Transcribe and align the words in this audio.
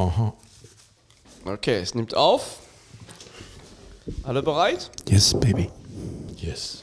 Aha. 0.00 0.32
Okay, 1.44 1.78
es 1.78 1.94
nimmt 1.94 2.14
auf. 2.14 2.56
Alle 4.22 4.42
bereit? 4.42 4.90
Yes, 5.06 5.38
baby. 5.38 5.68
Yes. 6.38 6.82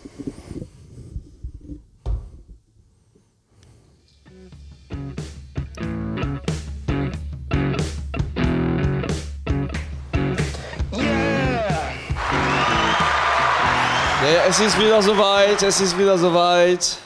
Ja, 14.22 14.46
es 14.48 14.60
ist 14.60 14.78
wieder 14.78 15.02
soweit, 15.02 15.64
es 15.64 15.82
ist 15.82 15.98
wieder 15.98 16.20
soweit. 16.20 17.00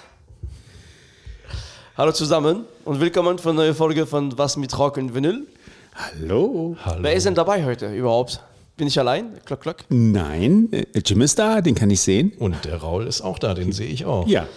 Hallo 1.95 2.11
zusammen 2.11 2.65
und 2.83 2.99
willkommen 2.99 3.37
für 3.39 3.51
eine 3.51 3.59
neue 3.59 3.73
Folge 3.73 4.05
von 4.05 4.37
Was 4.37 4.57
mit 4.57 4.77
Rock 4.77 4.97
und 4.97 5.15
Vinyl. 5.15 5.47
Hallo. 6.01 6.75
Hallo. 6.83 7.03
Wer 7.03 7.13
ist 7.13 7.27
denn 7.27 7.35
dabei 7.35 7.63
heute 7.63 7.93
überhaupt? 7.93 8.41
Bin 8.75 8.87
ich 8.87 8.97
allein? 8.97 9.33
Klock, 9.45 9.61
klock. 9.61 9.77
Nein, 9.89 10.69
äh, 10.71 10.85
Jim 11.05 11.21
ist 11.21 11.37
da, 11.37 11.61
den 11.61 11.75
kann 11.75 11.91
ich 11.91 12.01
sehen. 12.01 12.33
Und 12.39 12.65
der 12.65 12.77
Raul 12.77 13.05
ist 13.05 13.21
auch 13.21 13.37
da, 13.37 13.53
den 13.53 13.71
sehe 13.71 13.87
ich 13.87 14.05
auch. 14.05 14.27
Ja. 14.27 14.47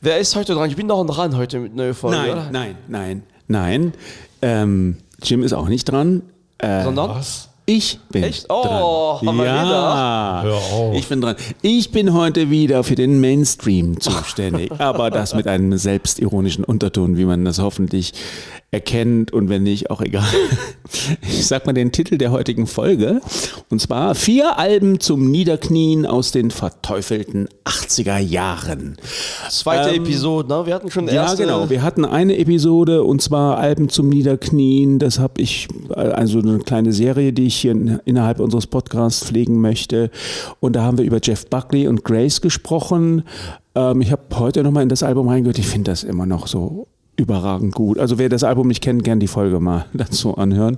Wer 0.00 0.18
ist 0.18 0.36
heute 0.36 0.54
dran? 0.54 0.70
Ich 0.70 0.76
bin 0.76 0.86
noch 0.86 1.04
dran 1.04 1.36
heute 1.36 1.58
mit 1.58 1.74
neuen 1.74 1.94
Folge. 1.94 2.16
Nein, 2.16 2.30
oder? 2.30 2.50
nein, 2.52 2.76
nein, 2.86 3.22
nein. 3.48 3.92
Ähm, 4.40 4.98
Jim 5.20 5.42
ist 5.42 5.52
auch 5.52 5.68
nicht 5.68 5.84
dran. 5.86 6.22
Äh, 6.58 6.84
Sondern? 6.84 7.10
Was? 7.10 7.48
ich 7.66 7.98
bin 8.10 8.24
Echt? 8.24 8.46
Oh, 8.50 9.16
dran. 9.18 9.28
haben 9.28 9.36
wir 9.38 9.44
ja, 9.46 10.40
Hör 10.44 10.54
auf. 10.54 10.94
ich 10.96 11.08
bin 11.08 11.20
dran. 11.20 11.34
Ich 11.62 11.90
bin 11.90 12.12
heute 12.12 12.50
wieder 12.50 12.84
für 12.84 12.94
den 12.94 13.20
Mainstream 13.20 13.98
zuständig, 14.00 14.70
aber 14.78 15.10
das 15.10 15.34
mit 15.34 15.46
einem 15.48 15.76
selbstironischen 15.78 16.64
Unterton, 16.64 17.16
wie 17.16 17.24
man 17.24 17.44
das 17.44 17.58
hoffentlich 17.58 18.12
erkennt 18.74 19.32
und 19.32 19.48
wenn 19.48 19.62
nicht, 19.62 19.90
auch 19.90 20.00
egal. 20.02 20.24
Ich 21.22 21.46
sag 21.46 21.64
mal 21.66 21.72
den 21.72 21.92
Titel 21.92 22.18
der 22.18 22.30
heutigen 22.30 22.66
Folge 22.66 23.20
und 23.70 23.80
zwar 23.80 24.14
vier 24.14 24.58
Alben 24.58 25.00
zum 25.00 25.30
Niederknien 25.30 26.04
aus 26.04 26.30
den 26.30 26.50
verteufelten 26.50 27.48
80er 27.64 28.18
Jahren. 28.18 28.96
Zweite 29.48 29.90
Ähm, 29.94 30.04
Episode, 30.04 30.48
ne? 30.52 30.66
Wir 30.66 30.74
hatten 30.74 30.90
schon 30.90 31.06
Ja, 31.06 31.14
erste. 31.24 31.42
genau. 31.44 31.70
Wir 31.70 31.82
hatten 31.82 32.04
eine 32.04 32.36
Episode 32.36 33.02
und 33.02 33.22
zwar 33.22 33.56
Alben 33.58 33.88
zum 33.88 34.08
Niederknien. 34.10 34.98
Das 34.98 35.18
habe 35.18 35.40
ich, 35.40 35.68
also 35.94 36.40
eine 36.40 36.58
kleine 36.58 36.92
Serie, 36.92 37.32
die 37.32 37.46
ich 37.46 37.56
hier 37.56 37.72
in, 37.72 38.00
innerhalb 38.04 38.40
unseres 38.40 38.66
Podcasts 38.66 39.24
pflegen 39.26 39.60
möchte. 39.60 40.10
Und 40.60 40.74
da 40.76 40.82
haben 40.82 40.98
wir 40.98 41.04
über 41.04 41.18
Jeff 41.22 41.46
Buckley 41.46 41.88
und 41.88 42.04
Grace 42.04 42.40
gesprochen. 42.40 43.22
Ähm, 43.74 44.00
ich 44.02 44.12
habe 44.12 44.22
heute 44.38 44.62
nochmal 44.62 44.82
in 44.82 44.88
das 44.90 45.02
Album 45.02 45.28
reingehört. 45.28 45.58
Ich 45.58 45.66
finde 45.68 45.90
das 45.90 46.04
immer 46.04 46.26
noch 46.26 46.46
so 46.46 46.86
überragend 47.16 47.74
gut. 47.74 47.98
Also 47.98 48.18
wer 48.18 48.28
das 48.28 48.44
Album 48.44 48.68
nicht 48.68 48.82
kennt, 48.82 49.04
gern 49.04 49.20
die 49.20 49.28
Folge 49.28 49.60
mal 49.60 49.86
dazu 49.92 50.36
anhören. 50.36 50.76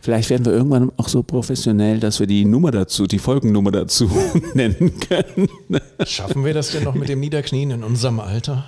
Vielleicht 0.00 0.30
werden 0.30 0.44
wir 0.44 0.52
irgendwann 0.52 0.92
auch 0.96 1.08
so 1.08 1.22
professionell, 1.22 2.00
dass 2.00 2.20
wir 2.20 2.26
die 2.26 2.44
Nummer 2.44 2.70
dazu, 2.70 3.06
die 3.06 3.18
Folgennummer 3.18 3.70
dazu 3.70 4.10
nennen 4.54 4.92
können. 5.00 5.48
Schaffen 6.04 6.44
wir 6.44 6.54
das 6.54 6.70
denn 6.70 6.84
noch 6.84 6.94
mit 6.94 7.08
dem 7.08 7.20
Niederknien 7.20 7.70
in 7.70 7.82
unserem 7.82 8.20
Alter? 8.20 8.64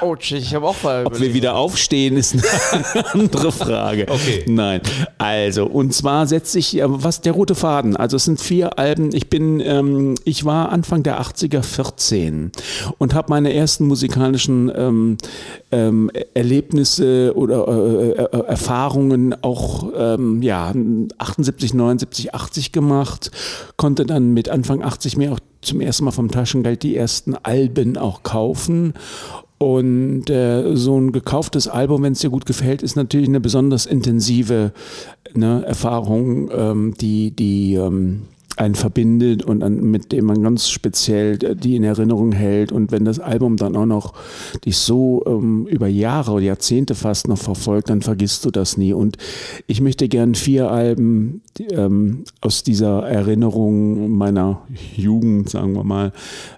Oh, 0.00 0.14
shit, 0.18 0.38
ich 0.38 0.54
habe 0.54 0.66
auch 0.66 0.82
mal 0.82 1.06
Ob 1.06 1.20
wir 1.20 1.34
wieder 1.34 1.56
aufstehen, 1.56 2.16
ist 2.16 2.34
eine 2.34 3.04
andere 3.12 3.52
Frage. 3.52 4.06
Okay. 4.08 4.44
Nein. 4.46 4.80
Also, 5.18 5.66
und 5.66 5.94
zwar 5.94 6.26
setzt 6.26 6.52
sich, 6.52 6.72
ja, 6.72 6.86
was 6.88 7.20
der 7.20 7.32
rote 7.32 7.54
Faden. 7.54 7.96
Also, 7.96 8.16
es 8.16 8.24
sind 8.24 8.40
vier 8.40 8.78
Alben. 8.78 9.14
Ich 9.14 9.28
bin, 9.30 9.60
ähm, 9.60 10.14
ich 10.24 10.44
war 10.44 10.70
Anfang 10.70 11.02
der 11.02 11.20
80er 11.20 11.62
14 11.62 12.52
und 12.98 13.14
habe 13.14 13.30
meine 13.30 13.52
ersten 13.52 13.86
musikalischen 13.86 14.70
ähm, 14.74 15.18
ähm, 15.72 16.10
Erlebnisse 16.34 17.32
oder 17.34 17.66
äh, 17.68 18.10
äh, 18.10 18.46
Erfahrungen 18.46 19.34
auch, 19.42 19.90
ähm, 19.96 20.42
ja, 20.42 20.72
78, 21.18 21.74
79, 21.74 22.34
80 22.34 22.72
gemacht. 22.72 23.30
Konnte 23.76 24.06
dann 24.06 24.32
mit 24.34 24.48
Anfang 24.48 24.82
80 24.82 25.16
mir 25.16 25.32
auch 25.32 25.40
zum 25.66 25.80
ersten 25.80 26.04
Mal 26.04 26.12
vom 26.12 26.30
Taschengeld 26.30 26.82
die 26.82 26.96
ersten 26.96 27.34
Alben 27.34 27.96
auch 27.96 28.22
kaufen. 28.22 28.94
Und 29.58 30.28
äh, 30.28 30.76
so 30.76 30.98
ein 30.98 31.12
gekauftes 31.12 31.66
Album, 31.66 32.02
wenn 32.02 32.12
es 32.12 32.20
dir 32.20 32.30
gut 32.30 32.44
gefällt, 32.44 32.82
ist 32.82 32.96
natürlich 32.96 33.28
eine 33.28 33.40
besonders 33.40 33.86
intensive 33.86 34.72
ne, 35.34 35.64
Erfahrung, 35.66 36.50
ähm, 36.52 36.94
die, 37.00 37.30
die 37.30 37.74
ähm, 37.74 38.22
einen 38.56 38.74
verbindet 38.74 39.44
und 39.44 39.62
an, 39.62 39.80
mit 39.90 40.12
dem 40.12 40.26
man 40.26 40.42
ganz 40.42 40.68
speziell 40.68 41.38
äh, 41.44 41.54
die 41.54 41.76
in 41.76 41.84
Erinnerung 41.84 42.32
hält. 42.32 42.72
Und 42.72 42.92
wenn 42.92 43.04
das 43.04 43.18
Album 43.18 43.56
dann 43.56 43.76
auch 43.76 43.86
noch 43.86 44.14
dich 44.64 44.78
so 44.78 45.22
ähm, 45.26 45.66
über 45.66 45.86
Jahre 45.86 46.32
oder 46.32 46.44
Jahrzehnte 46.44 46.94
fast 46.94 47.28
noch 47.28 47.38
verfolgt, 47.38 47.90
dann 47.90 48.02
vergisst 48.02 48.44
du 48.44 48.50
das 48.50 48.76
nie. 48.76 48.92
Und 48.92 49.16
ich 49.66 49.80
möchte 49.80 50.08
gern 50.08 50.34
vier 50.34 50.70
Alben 50.70 51.42
die, 51.58 51.66
ähm, 51.66 52.24
aus 52.40 52.62
dieser 52.62 53.02
Erinnerung 53.02 54.10
meiner 54.10 54.62
Jugend, 54.96 55.50
sagen 55.50 55.74
wir 55.74 55.84
mal, 55.84 56.12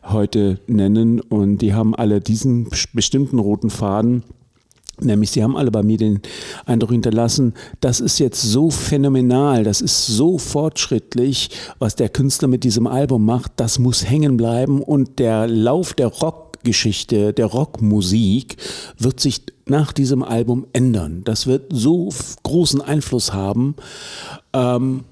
heute 0.04 0.60
nennen. 0.66 1.20
Und 1.20 1.58
die 1.58 1.74
haben 1.74 1.94
alle 1.94 2.20
diesen 2.20 2.68
bestimmten 2.92 3.38
roten 3.38 3.70
Faden. 3.70 4.22
Nämlich, 5.00 5.30
sie 5.30 5.42
haben 5.42 5.56
alle 5.56 5.70
bei 5.70 5.82
mir 5.82 5.96
den 5.96 6.20
Eindruck 6.66 6.90
hinterlassen, 6.90 7.54
das 7.80 8.00
ist 8.00 8.18
jetzt 8.18 8.42
so 8.42 8.70
phänomenal, 8.70 9.64
das 9.64 9.80
ist 9.80 10.06
so 10.06 10.38
fortschrittlich, 10.38 11.50
was 11.78 11.96
der 11.96 12.08
Künstler 12.08 12.48
mit 12.48 12.64
diesem 12.64 12.86
Album 12.86 13.24
macht, 13.24 13.52
das 13.56 13.78
muss 13.78 14.08
hängen 14.08 14.36
bleiben 14.36 14.82
und 14.82 15.18
der 15.18 15.46
Lauf 15.46 15.94
der 15.94 16.08
Rockgeschichte, 16.08 17.32
der 17.32 17.46
Rockmusik 17.46 18.56
wird 18.98 19.20
sich 19.20 19.42
nach 19.66 19.92
diesem 19.92 20.22
Album 20.22 20.66
ändern. 20.72 21.22
Das 21.24 21.46
wird 21.46 21.66
so 21.70 22.08
großen 22.42 22.80
Einfluss 22.80 23.32
haben. 23.32 23.74
Ähm, 24.52 25.04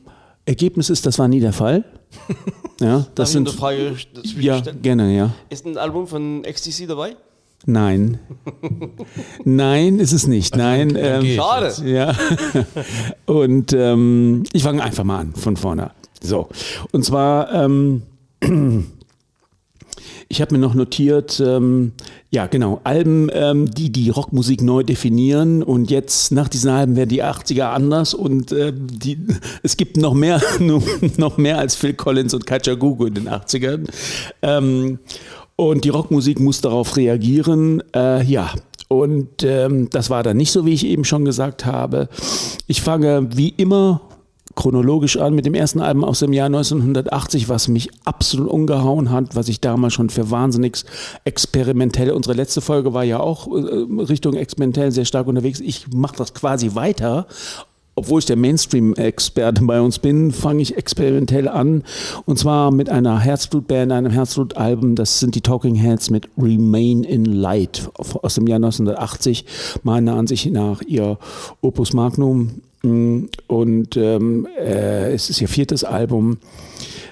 Ergebnis 0.46 0.90
ist, 0.90 1.06
das 1.06 1.18
war 1.18 1.28
nie 1.28 1.40
der 1.40 1.52
Fall. 1.52 1.84
Ja, 2.78 2.98
Darf 2.98 3.14
das 3.14 3.30
ich 3.30 3.36
eine 3.36 3.48
sind 3.48 3.58
Frage 3.58 3.96
ja 4.38 4.60
gerne, 4.60 5.16
ja. 5.16 5.34
Ist 5.48 5.64
ein 5.64 5.78
Album 5.78 6.06
von 6.06 6.44
Ecstasy 6.44 6.86
dabei? 6.86 7.16
Nein. 7.66 8.20
Nein, 9.44 9.98
ist 9.98 10.12
es 10.12 10.28
nicht. 10.28 10.56
Nein. 10.56 10.94
dann 10.94 11.24
Ähm. 11.24 11.36
Schade. 11.36 11.74
ja. 11.84 12.14
Und 13.26 13.72
ähm, 13.72 14.44
ich 14.52 14.62
fange 14.62 14.82
einfach 14.82 15.02
mal 15.02 15.18
an 15.18 15.34
von 15.34 15.56
vorne. 15.56 15.90
So. 16.22 16.48
Und 16.92 17.04
zwar, 17.04 17.52
ähm, 17.52 18.02
ich 20.28 20.40
habe 20.40 20.54
mir 20.54 20.60
noch 20.60 20.74
notiert, 20.74 21.42
ähm, 21.44 21.92
ja 22.30 22.46
genau, 22.46 22.80
Alben, 22.84 23.30
ähm, 23.32 23.68
die 23.68 23.90
die 23.90 24.10
Rockmusik 24.10 24.62
neu 24.62 24.84
definieren 24.84 25.64
und 25.64 25.90
jetzt 25.90 26.30
nach 26.30 26.48
diesen 26.48 26.70
Alben 26.70 26.94
werden 26.94 27.10
die 27.10 27.24
80er 27.24 27.72
anders 27.72 28.14
und 28.14 28.52
äh, 28.52 28.72
die, 28.74 29.18
es 29.64 29.76
gibt 29.76 29.96
noch 29.96 30.14
mehr, 30.14 30.40
noch 31.16 31.36
mehr 31.36 31.58
als 31.58 31.74
Phil 31.74 31.94
Collins 31.94 32.32
und 32.32 32.46
Katja 32.46 32.74
Gugu 32.74 33.06
in 33.06 33.14
den 33.14 33.28
80ern. 33.28 33.88
Und 35.56 35.84
die 35.84 35.88
Rockmusik 35.88 36.38
muss 36.38 36.60
darauf 36.60 36.96
reagieren. 36.96 37.82
Äh, 37.94 38.22
ja, 38.24 38.52
und 38.88 39.42
ähm, 39.42 39.88
das 39.90 40.10
war 40.10 40.22
dann 40.22 40.36
nicht 40.36 40.52
so, 40.52 40.64
wie 40.66 40.74
ich 40.74 40.86
eben 40.86 41.04
schon 41.04 41.24
gesagt 41.24 41.66
habe. 41.66 42.08
Ich 42.66 42.82
fange 42.82 43.28
wie 43.36 43.48
immer 43.48 44.02
chronologisch 44.54 45.18
an 45.18 45.34
mit 45.34 45.44
dem 45.46 45.54
ersten 45.54 45.80
Album 45.80 46.02
aus 46.02 46.20
dem 46.20 46.32
Jahr 46.32 46.46
1980, 46.46 47.48
was 47.48 47.68
mich 47.68 47.90
absolut 48.04 48.48
umgehauen 48.48 49.10
hat, 49.10 49.36
was 49.36 49.48
ich 49.48 49.60
damals 49.60 49.92
schon 49.94 50.08
für 50.08 50.30
wahnsinnig 50.30 50.82
experimentell, 51.24 52.10
unsere 52.10 52.34
letzte 52.34 52.60
Folge 52.62 52.94
war 52.94 53.04
ja 53.04 53.20
auch 53.20 53.46
äh, 53.48 54.02
Richtung 54.02 54.34
experimentell 54.34 54.90
sehr 54.92 55.04
stark 55.04 55.26
unterwegs. 55.26 55.60
Ich 55.60 55.88
mache 55.92 56.16
das 56.16 56.32
quasi 56.32 56.74
weiter. 56.74 57.26
Obwohl 57.98 58.18
ich 58.18 58.26
der 58.26 58.36
Mainstream-Experte 58.36 59.64
bei 59.64 59.80
uns 59.80 59.98
bin, 59.98 60.30
fange 60.30 60.60
ich 60.60 60.76
experimentell 60.76 61.48
an. 61.48 61.82
Und 62.26 62.38
zwar 62.38 62.70
mit 62.70 62.90
einer 62.90 63.18
Herzblut-Band, 63.18 63.90
einem 63.90 64.12
Herzblut-Album. 64.12 64.96
Das 64.96 65.18
sind 65.18 65.34
die 65.34 65.40
Talking 65.40 65.76
Heads 65.76 66.10
mit 66.10 66.28
Remain 66.36 67.04
in 67.04 67.24
Light 67.24 67.88
aus 67.96 68.34
dem 68.34 68.46
Jahr 68.46 68.56
1980. 68.56 69.46
Meiner 69.82 70.14
Ansicht 70.14 70.52
nach 70.52 70.82
ihr 70.82 71.18
Opus 71.62 71.94
Magnum. 71.94 72.60
Und 73.46 73.96
ähm, 73.96 74.46
äh, 74.58 75.12
es 75.12 75.30
ist 75.30 75.40
ihr 75.40 75.48
viertes 75.48 75.84
Album. 75.84 76.38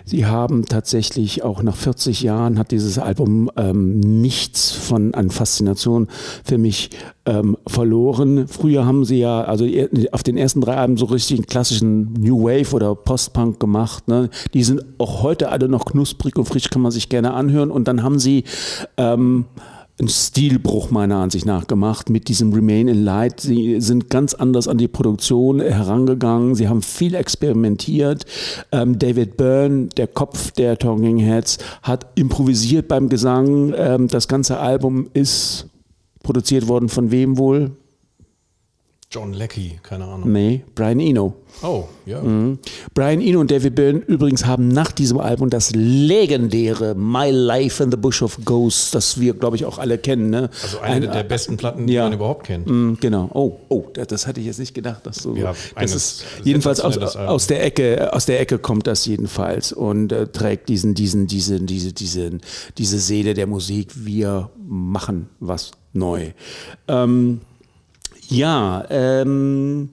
Sie 0.07 0.27
haben 0.27 0.67
tatsächlich 0.67 1.43
auch 1.43 1.63
nach 1.63 1.77
40 1.77 2.21
Jahren 2.23 2.59
hat 2.59 2.73
dieses 2.73 2.99
Album 2.99 3.51
ähm, 3.57 4.01
nichts 4.01 4.71
von 4.73 5.15
an 5.15 5.31
Faszination 5.31 6.09
für 6.45 6.59
mich 6.59 6.91
ähm, 7.25 7.57
verloren. 7.67 8.47
Früher 8.47 8.85
haben 8.85 9.07
sie 9.07 9.19
ja 9.19 9.43
also 9.43 9.67
auf 10.13 10.23
den 10.23 10.37
ersten 10.37 10.61
drei 10.61 10.77
Alben 10.77 10.99
so 10.99 11.07
richtig 11.07 11.39
einen 11.39 11.47
klassischen 11.47 12.13
New 12.15 12.43
Wave 12.43 12.75
oder 12.75 12.95
Post-Punk 12.95 13.59
gemacht. 13.59 14.07
Ne? 14.07 14.29
Die 14.53 14.63
sind 14.63 14.85
auch 14.99 15.23
heute 15.23 15.49
alle 15.49 15.71
noch 15.71 15.87
knusprig 15.87 16.37
und 16.37 16.45
frisch, 16.45 16.69
kann 16.69 16.83
man 16.83 16.93
sich 16.93 17.09
gerne 17.09 17.33
anhören. 17.33 17.71
Und 17.71 17.89
dann 17.89 18.03
haben 18.03 18.19
sie 18.19 18.45
ähm, 18.99 19.47
einen 19.99 20.09
Stilbruch 20.09 20.91
meiner 20.91 21.17
Ansicht 21.17 21.47
nach 21.47 21.69
gemacht 21.69 22.11
mit 22.11 22.29
diesem 22.29 22.53
Remain 22.53 22.89
in 22.89 23.05
Light. 23.05 23.41
Sie 23.41 23.81
sind 23.81 24.11
ganz 24.11 24.35
anders 24.35 24.67
an 24.67 24.77
die 24.77 24.89
Produktion 24.89 25.61
herangegangen. 25.61 26.57
Sie 26.57 26.69
haben 26.69 26.83
viel 26.83 27.15
experimentiert. 27.15 28.27
Ähm, 28.73 28.99
David 28.99 29.37
Byrne, 29.37 29.87
der 29.97 30.09
Kopf 30.09 30.51
der 30.51 30.79
Talking 30.79 31.19
Heads, 31.19 31.59
hat 31.83 32.07
improvisiert 32.17 32.89
beim 32.89 33.09
Gesang. 33.09 33.73
Ähm, 33.77 34.09
das 34.09 34.27
ganze 34.27 34.59
Album 34.59 35.11
ist 35.15 35.69
produziert 36.25 36.67
worden 36.67 36.89
von 36.89 37.13
wem 37.13 37.39
wohl? 37.39 37.71
John 39.15 39.33
Leckie, 39.33 39.79
keine 39.85 40.07
Ahnung. 40.07 40.33
Nee, 40.33 40.65
Brian 40.75 40.99
Eno. 40.99 41.35
Oh, 41.63 41.85
ja. 42.05 42.21
Mhm. 42.21 42.59
Brian 42.95 43.21
Eno 43.21 43.39
und 43.39 43.49
David 43.53 43.77
Byrne 43.77 44.01
übrigens 44.01 44.45
haben 44.45 44.67
nach 44.67 44.91
diesem 44.91 45.19
Album 45.21 45.51
das 45.51 45.71
legendäre 45.73 46.97
My 46.97 47.31
Life 47.31 47.81
in 47.81 47.93
the 47.93 47.97
Bush 47.97 48.23
of 48.23 48.39
Ghosts, 48.45 48.91
das 48.91 49.21
wir, 49.21 49.35
glaube 49.35 49.55
ich, 49.55 49.65
auch 49.65 49.79
alle 49.79 49.99
kennen. 49.99 50.31
Ne? 50.31 50.51
Also 50.65 50.81
eine 50.81 51.07
Ein- 51.07 51.13
der 51.13 51.23
besten 51.23 51.57
Platten, 51.57 51.87
die 51.87 51.93
ja. 51.93 52.05
man 52.05 52.13
überhaupt 52.15 52.45
kennt. 52.47 52.67
Mm, 52.67 52.95
Genau. 53.01 53.31
Oh, 53.33 53.61
oh, 53.69 53.85
das, 53.95 54.09
das 54.09 54.27
hatte 54.27 54.41
ich 54.41 54.47
jetzt 54.47 54.59
nicht 54.59 54.75
gedacht, 54.75 55.07
dass 55.07 55.19
so. 55.19 55.37
Ja, 55.37 55.55
das 55.79 55.95
ist 55.95 56.25
jedenfalls 56.43 56.81
aus, 56.81 56.99
aus 56.99 57.47
der 57.47 57.65
Ecke, 57.65 58.13
aus 58.13 58.27
der 58.27 58.41
Ecke 58.41 58.59
kommt 58.59 58.89
das 58.89 59.07
jedenfalls 59.07 59.73
und 59.73 60.11
äh, 60.11 60.27
trägt 60.27 60.69
diesen, 60.69 60.95
diesen, 60.95 61.29
diese, 61.29 61.61
diese, 61.61 61.93
diese, 61.93 62.33
diese 62.79 62.99
Seele 62.99 63.35
der 63.35 63.47
Musik. 63.47 63.93
Wir 63.95 64.51
machen 64.67 65.29
was 65.39 65.71
neu. 65.93 66.33
Ähm, 66.89 67.41
ja, 68.35 68.85
ähm, 68.91 69.91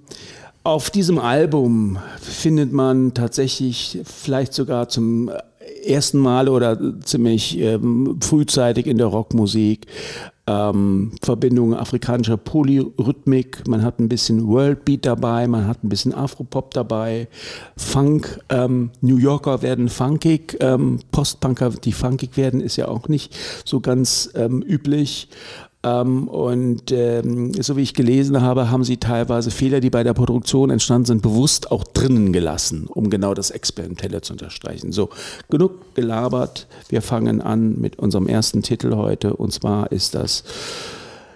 auf 0.63 0.89
diesem 0.89 1.19
Album 1.19 1.97
findet 2.19 2.71
man 2.71 3.13
tatsächlich 3.13 3.99
vielleicht 4.03 4.53
sogar 4.53 4.89
zum 4.89 5.31
ersten 5.85 6.19
Mal 6.19 6.49
oder 6.49 6.77
ziemlich 7.03 7.57
ähm, 7.59 8.19
frühzeitig 8.21 8.85
in 8.85 8.97
der 8.97 9.07
Rockmusik 9.07 9.87
ähm, 10.47 11.11
Verbindungen 11.21 11.77
afrikanischer 11.77 12.37
Polyrhythmik. 12.37 13.67
Man 13.67 13.83
hat 13.83 13.99
ein 13.99 14.09
bisschen 14.09 14.47
Worldbeat 14.47 15.05
dabei, 15.05 15.47
man 15.47 15.67
hat 15.67 15.83
ein 15.83 15.89
bisschen 15.89 16.13
Afropop 16.13 16.73
dabei, 16.73 17.27
Funk. 17.77 18.39
Ähm, 18.49 18.91
New 19.01 19.17
Yorker 19.17 19.61
werden 19.61 19.89
funkig, 19.89 20.57
ähm, 20.59 20.99
Postpunker, 21.11 21.69
die 21.69 21.93
funkig 21.93 22.37
werden, 22.37 22.61
ist 22.61 22.77
ja 22.77 22.87
auch 22.87 23.07
nicht 23.07 23.35
so 23.65 23.79
ganz 23.79 24.29
ähm, 24.35 24.61
üblich. 24.61 25.29
Ähm, 25.83 26.27
und 26.27 26.91
ähm, 26.91 27.53
so 27.53 27.75
wie 27.75 27.81
ich 27.81 27.93
gelesen 27.93 28.41
habe, 28.41 28.69
haben 28.69 28.83
sie 28.83 28.97
teilweise 28.97 29.49
Fehler, 29.49 29.79
die 29.79 29.89
bei 29.89 30.03
der 30.03 30.13
Produktion 30.13 30.69
entstanden 30.69 31.05
sind, 31.05 31.21
bewusst 31.21 31.71
auch 31.71 31.83
drinnen 31.83 32.33
gelassen, 32.33 32.87
um 32.87 33.09
genau 33.09 33.33
das 33.33 33.49
Experimentelle 33.49 34.21
zu 34.21 34.33
unterstreichen. 34.33 34.91
So, 34.91 35.09
genug 35.49 35.95
gelabert. 35.95 36.67
Wir 36.89 37.01
fangen 37.01 37.41
an 37.41 37.79
mit 37.79 37.97
unserem 37.97 38.27
ersten 38.27 38.61
Titel 38.61 38.95
heute. 38.95 39.35
Und 39.35 39.53
zwar 39.53 39.91
ist 39.91 40.13
das 40.13 40.43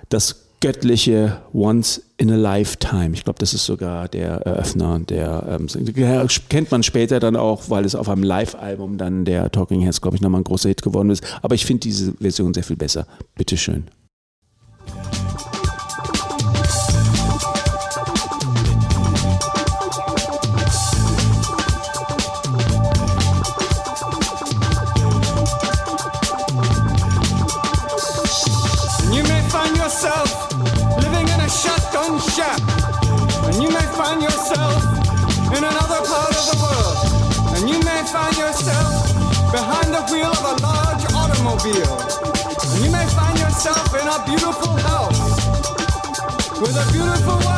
das 0.10 0.44
göttliche 0.62 1.42
Once 1.54 2.02
in 2.18 2.32
a 2.32 2.36
Lifetime. 2.36 3.12
Ich 3.14 3.24
glaube, 3.24 3.40
das 3.40 3.54
ist 3.54 3.66
sogar 3.66 4.08
der 4.08 4.38
Eröffner. 4.46 5.00
Der 5.00 5.60
ähm, 5.60 5.68
kennt 6.50 6.72
man 6.72 6.84
später 6.84 7.20
dann 7.20 7.36
auch, 7.36 7.70
weil 7.70 7.84
es 7.84 7.96
auf 7.96 8.10
einem 8.10 8.24
Live-Album 8.24 8.98
dann 8.98 9.26
der 9.26 9.52
Talking 9.52 9.82
Heads, 9.82 10.02
glaube 10.02 10.18
ich, 10.18 10.22
nochmal 10.22 10.42
ein 10.42 10.46
großer 10.46 10.70
Hit 10.70 10.84
geworden 10.84 11.10
ist. 11.10 11.24
Aber 11.42 11.56
ich 11.56 11.66
finde 11.66 11.82
diese 11.82 12.14
Version 12.14 12.54
sehr 12.54 12.64
viel 12.64 12.78
besser. 12.78 13.08
Bitteschön. 13.36 13.86
And 13.86 14.05
And 41.68 42.86
you 42.86 42.92
may 42.92 43.08
find 43.08 43.40
yourself 43.40 43.92
in 43.96 44.08
a 44.08 44.24
beautiful 44.24 44.76
house 44.78 45.20
with 46.62 46.76
a 46.78 46.92
beautiful 46.94 47.38
wife. 47.38 47.55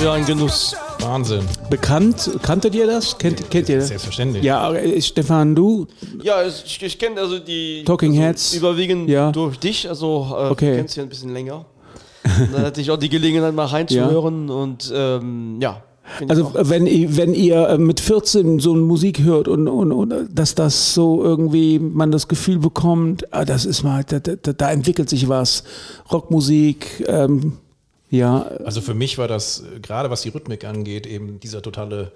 Wieder 0.00 0.12
ein 0.12 0.24
Genuss. 0.24 0.74
Wahnsinn. 1.00 1.40
Bekannt, 1.68 2.30
kanntet 2.42 2.74
ihr 2.74 2.86
das? 2.86 3.18
Kennt, 3.18 3.50
kennt 3.50 3.68
ihr 3.68 3.76
das? 3.78 3.88
Selbstverständlich. 3.88 4.42
Ja, 4.44 4.58
aber, 4.60 4.82
äh, 4.82 5.00
Stefan, 5.00 5.54
du? 5.54 5.86
Ja, 6.22 6.42
ich, 6.46 6.82
ich 6.82 6.98
kenne 6.98 7.20
also 7.20 7.38
die 7.38 7.84
Talking 7.84 8.12
also 8.12 8.22
Heads. 8.22 8.54
überwiegend 8.54 9.08
Ja. 9.08 9.30
durch 9.32 9.58
dich, 9.58 9.88
also 9.88 10.26
äh, 10.30 10.50
Okay. 10.50 10.70
du 10.70 10.76
kennst 10.76 10.96
ja 10.96 11.02
ein 11.02 11.08
bisschen 11.08 11.32
länger. 11.32 11.64
Dann 12.52 12.62
hatte 12.62 12.80
ich 12.80 12.90
auch 12.90 12.96
die 12.98 13.08
Gelegenheit 13.08 13.54
mal 13.54 13.66
reinzuhören 13.66 14.50
und 14.50 14.92
ähm, 14.94 15.58
ja. 15.60 15.82
Also 16.28 16.52
wenn, 16.54 16.86
ihr- 16.86 17.16
wenn 17.16 17.34
ihr 17.34 17.68
äh, 17.68 17.78
mit 17.78 18.00
14 18.00 18.58
so 18.58 18.72
eine 18.72 18.82
Musik 18.82 19.22
hört 19.22 19.48
und, 19.48 19.68
und, 19.68 19.92
und 19.92 20.10
äh, 20.12 20.24
dass 20.30 20.54
das 20.54 20.92
so 20.94 21.22
irgendwie 21.22 21.78
man 21.78 22.10
das 22.10 22.26
Gefühl 22.28 22.58
bekommt, 22.58 23.32
ah, 23.32 23.44
das 23.44 23.64
ist 23.64 23.82
mal, 23.84 24.02
da, 24.04 24.18
da, 24.18 24.34
da 24.52 24.70
entwickelt 24.70 25.08
sich 25.08 25.28
was. 25.28 25.62
Rockmusik, 26.12 27.04
ähm, 27.06 27.58
ja, 28.10 28.42
Also 28.64 28.80
für 28.80 28.94
mich 28.94 29.18
war 29.18 29.28
das, 29.28 29.60
äh, 29.60 29.80
gerade 29.80 30.10
was 30.10 30.22
die 30.22 30.28
Rhythmik 30.30 30.64
angeht, 30.64 31.06
eben 31.06 31.40
dieser 31.40 31.62
totale 31.62 32.12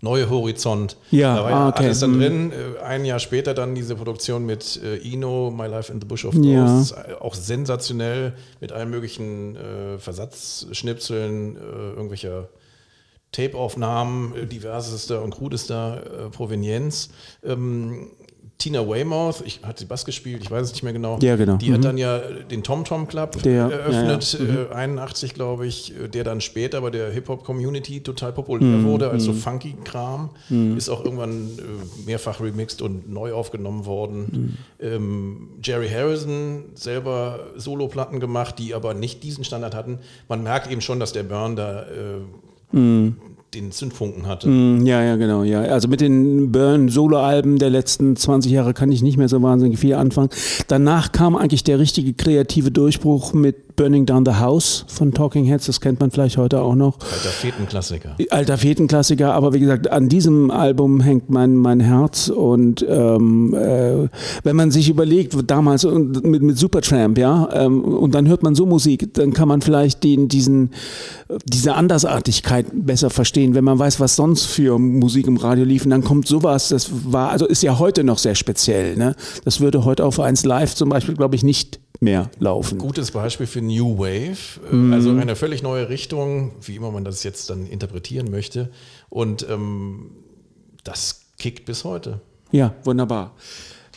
neue 0.00 0.28
Horizont. 0.28 0.96
Ja, 1.10 1.36
da 1.36 1.44
war 1.44 1.52
ah, 1.52 1.68
okay. 1.68 1.84
alles 1.84 2.00
dann 2.00 2.12
Mhm. 2.16 2.20
drin. 2.20 2.52
Äh, 2.52 2.82
Ein 2.82 3.04
Jahr 3.04 3.18
später 3.18 3.54
dann 3.54 3.74
diese 3.74 3.94
Produktion 3.94 4.44
mit 4.44 4.80
äh, 4.82 4.96
Ino, 4.96 5.50
My 5.50 5.66
Life 5.66 5.90
in 5.92 6.00
the 6.00 6.06
Bush 6.06 6.24
of. 6.26 6.34
Ghosts. 6.34 6.94
Auch 7.20 7.34
sensationell 7.34 8.34
mit 8.60 8.72
allen 8.72 8.90
möglichen 8.90 9.56
Versatzschnipseln, 9.98 11.56
irgendwelcher 11.56 12.48
Tape-Aufnahmen 13.32 14.48
diversester 14.48 15.22
und 15.22 15.30
krudester 15.34 16.30
Provenienz. 16.32 17.10
Tina 18.56 18.86
Weymouth, 18.88 19.42
ich 19.44 19.60
hat 19.62 19.78
sie 19.78 19.84
Bass 19.84 20.04
gespielt, 20.06 20.40
ich 20.42 20.50
weiß 20.50 20.62
es 20.68 20.72
nicht 20.72 20.84
mehr 20.84 20.92
genau. 20.92 21.18
Ja, 21.20 21.36
genau. 21.36 21.56
Die 21.56 21.68
Mhm. 21.70 21.74
hat 21.74 21.84
dann 21.84 21.98
ja 21.98 22.18
den 22.18 22.62
Tom 22.62 22.84
Tom 22.84 23.06
Club 23.08 23.42
Der- 23.42 23.68
eröffnet, 23.70 24.38
ja, 24.40 24.44
ja. 24.54 24.62
äh, 24.70 24.74
81 24.74 25.34
glaube 25.34 25.66
ich, 25.66 25.92
äh, 26.00 26.08
der 26.08 26.24
dann 26.24 26.40
später 26.40 26.80
bei 26.80 26.90
der 26.90 27.10
Hip-Hop-Community 27.10 28.00
total 28.02 28.32
populär 28.32 28.82
wurde 28.84 29.10
als 29.10 29.24
so 29.24 29.32
funky 29.32 29.74
Kram. 29.84 30.30
Ist 30.76 30.88
auch 30.88 31.04
irgendwann 31.04 31.50
äh, 31.58 32.06
mehrfach 32.06 32.40
remixed 32.40 32.80
und 32.80 33.10
neu 33.12 33.32
aufgenommen 33.34 33.84
worden. 33.86 34.56
Ähm, 34.80 35.48
Jerry 35.62 35.88
Harrison 35.88 36.64
selber 36.74 37.40
Soloplatten 37.56 38.20
gemacht, 38.20 38.58
die 38.58 38.72
aber 38.74 38.94
nicht 38.94 39.22
diesen 39.24 39.44
Standard 39.44 39.74
hatten. 39.74 39.98
Man 40.28 40.42
merkt 40.42 40.70
eben 40.70 40.80
schon, 40.80 41.00
dass 41.00 41.12
der 41.12 41.24
Burn 41.24 41.56
da 41.56 41.82
äh, 41.82 42.76
den 43.54 43.70
Zündfunken 43.72 44.26
hatte. 44.26 44.48
Mm, 44.48 44.84
Ja, 44.86 45.02
ja, 45.02 45.16
genau. 45.16 45.42
Ja. 45.42 45.62
Also 45.62 45.88
mit 45.88 46.00
den 46.00 46.52
Burn-Solo-Alben 46.52 47.58
der 47.58 47.70
letzten 47.70 48.16
20 48.16 48.52
Jahre 48.52 48.74
kann 48.74 48.90
ich 48.92 49.02
nicht 49.02 49.16
mehr 49.16 49.28
so 49.28 49.40
wahnsinnig 49.42 49.78
viel 49.78 49.94
anfangen. 49.94 50.30
Danach 50.68 51.12
kam 51.12 51.36
eigentlich 51.36 51.64
der 51.64 51.78
richtige 51.78 52.12
kreative 52.14 52.70
Durchbruch 52.70 53.32
mit 53.32 53.56
Burning 53.76 54.06
Down 54.06 54.24
the 54.24 54.34
House 54.34 54.84
von 54.88 55.12
Talking 55.12 55.44
Heads. 55.44 55.66
Das 55.66 55.80
kennt 55.80 56.00
man 56.00 56.10
vielleicht 56.10 56.36
heute 56.36 56.60
auch 56.62 56.74
noch. 56.74 56.98
Alter 57.00 57.28
Fetenklassiker. 57.28 58.16
Alter 58.30 58.58
Fetenklassiker, 58.58 59.34
aber 59.34 59.52
wie 59.52 59.60
gesagt, 59.60 59.90
an 59.90 60.08
diesem 60.08 60.50
Album 60.50 61.00
hängt 61.00 61.30
mein, 61.30 61.56
mein 61.56 61.80
Herz 61.80 62.28
und 62.28 62.84
ähm, 62.88 63.54
äh, 63.54 64.08
wenn 64.44 64.56
man 64.56 64.70
sich 64.70 64.88
überlegt, 64.88 65.34
damals 65.50 65.84
mit, 65.84 66.42
mit 66.42 66.58
Supertramp, 66.58 67.18
ja, 67.18 67.48
ähm, 67.52 67.82
und 67.82 68.14
dann 68.14 68.28
hört 68.28 68.42
man 68.42 68.54
so 68.54 68.64
Musik, 68.66 69.12
dann 69.14 69.32
kann 69.32 69.48
man 69.48 69.60
vielleicht 69.60 70.04
den, 70.04 70.28
diesen, 70.28 70.70
diese 71.44 71.74
Andersartigkeit 71.74 72.66
besser 72.72 73.10
verstehen, 73.10 73.54
wenn 73.54 73.64
man 73.64 73.78
weiß, 73.78 73.98
was 73.98 74.16
sonst 74.16 74.46
für 74.46 74.78
Musik 74.78 75.26
im 75.26 75.36
Radio 75.36 75.64
lief 75.64 75.84
und 75.84 75.90
dann 75.90 76.04
kommt 76.04 76.28
sowas, 76.28 76.68
das 76.68 76.90
war, 77.12 77.30
also 77.30 77.46
ist 77.46 77.62
ja 77.62 77.78
heute 77.78 78.04
noch 78.04 78.18
sehr 78.18 78.34
speziell, 78.34 78.96
ne? 78.96 79.16
Das 79.44 79.60
würde 79.60 79.84
heute 79.84 80.04
auf 80.04 80.20
1 80.20 80.44
Live 80.44 80.74
zum 80.74 80.88
Beispiel, 80.88 81.14
glaube 81.14 81.34
ich, 81.34 81.42
nicht 81.42 81.80
mehr 82.00 82.30
laufen. 82.38 82.78
Gutes 82.78 83.10
Beispiel 83.12 83.46
für 83.46 83.60
New 83.62 83.98
Wave, 83.98 84.60
äh, 84.70 84.74
Mhm. 84.74 84.92
also 84.92 85.10
eine 85.10 85.36
völlig 85.36 85.62
neue 85.62 85.88
Richtung, 85.88 86.52
wie 86.62 86.76
immer 86.76 86.90
man 86.90 87.04
das 87.04 87.22
jetzt 87.22 87.50
dann 87.50 87.66
interpretieren 87.66 88.30
möchte. 88.30 88.70
Und 89.08 89.46
ähm, 89.48 90.10
das 90.82 91.22
kickt 91.38 91.64
bis 91.64 91.84
heute. 91.84 92.20
Ja, 92.52 92.74
wunderbar. 92.84 93.34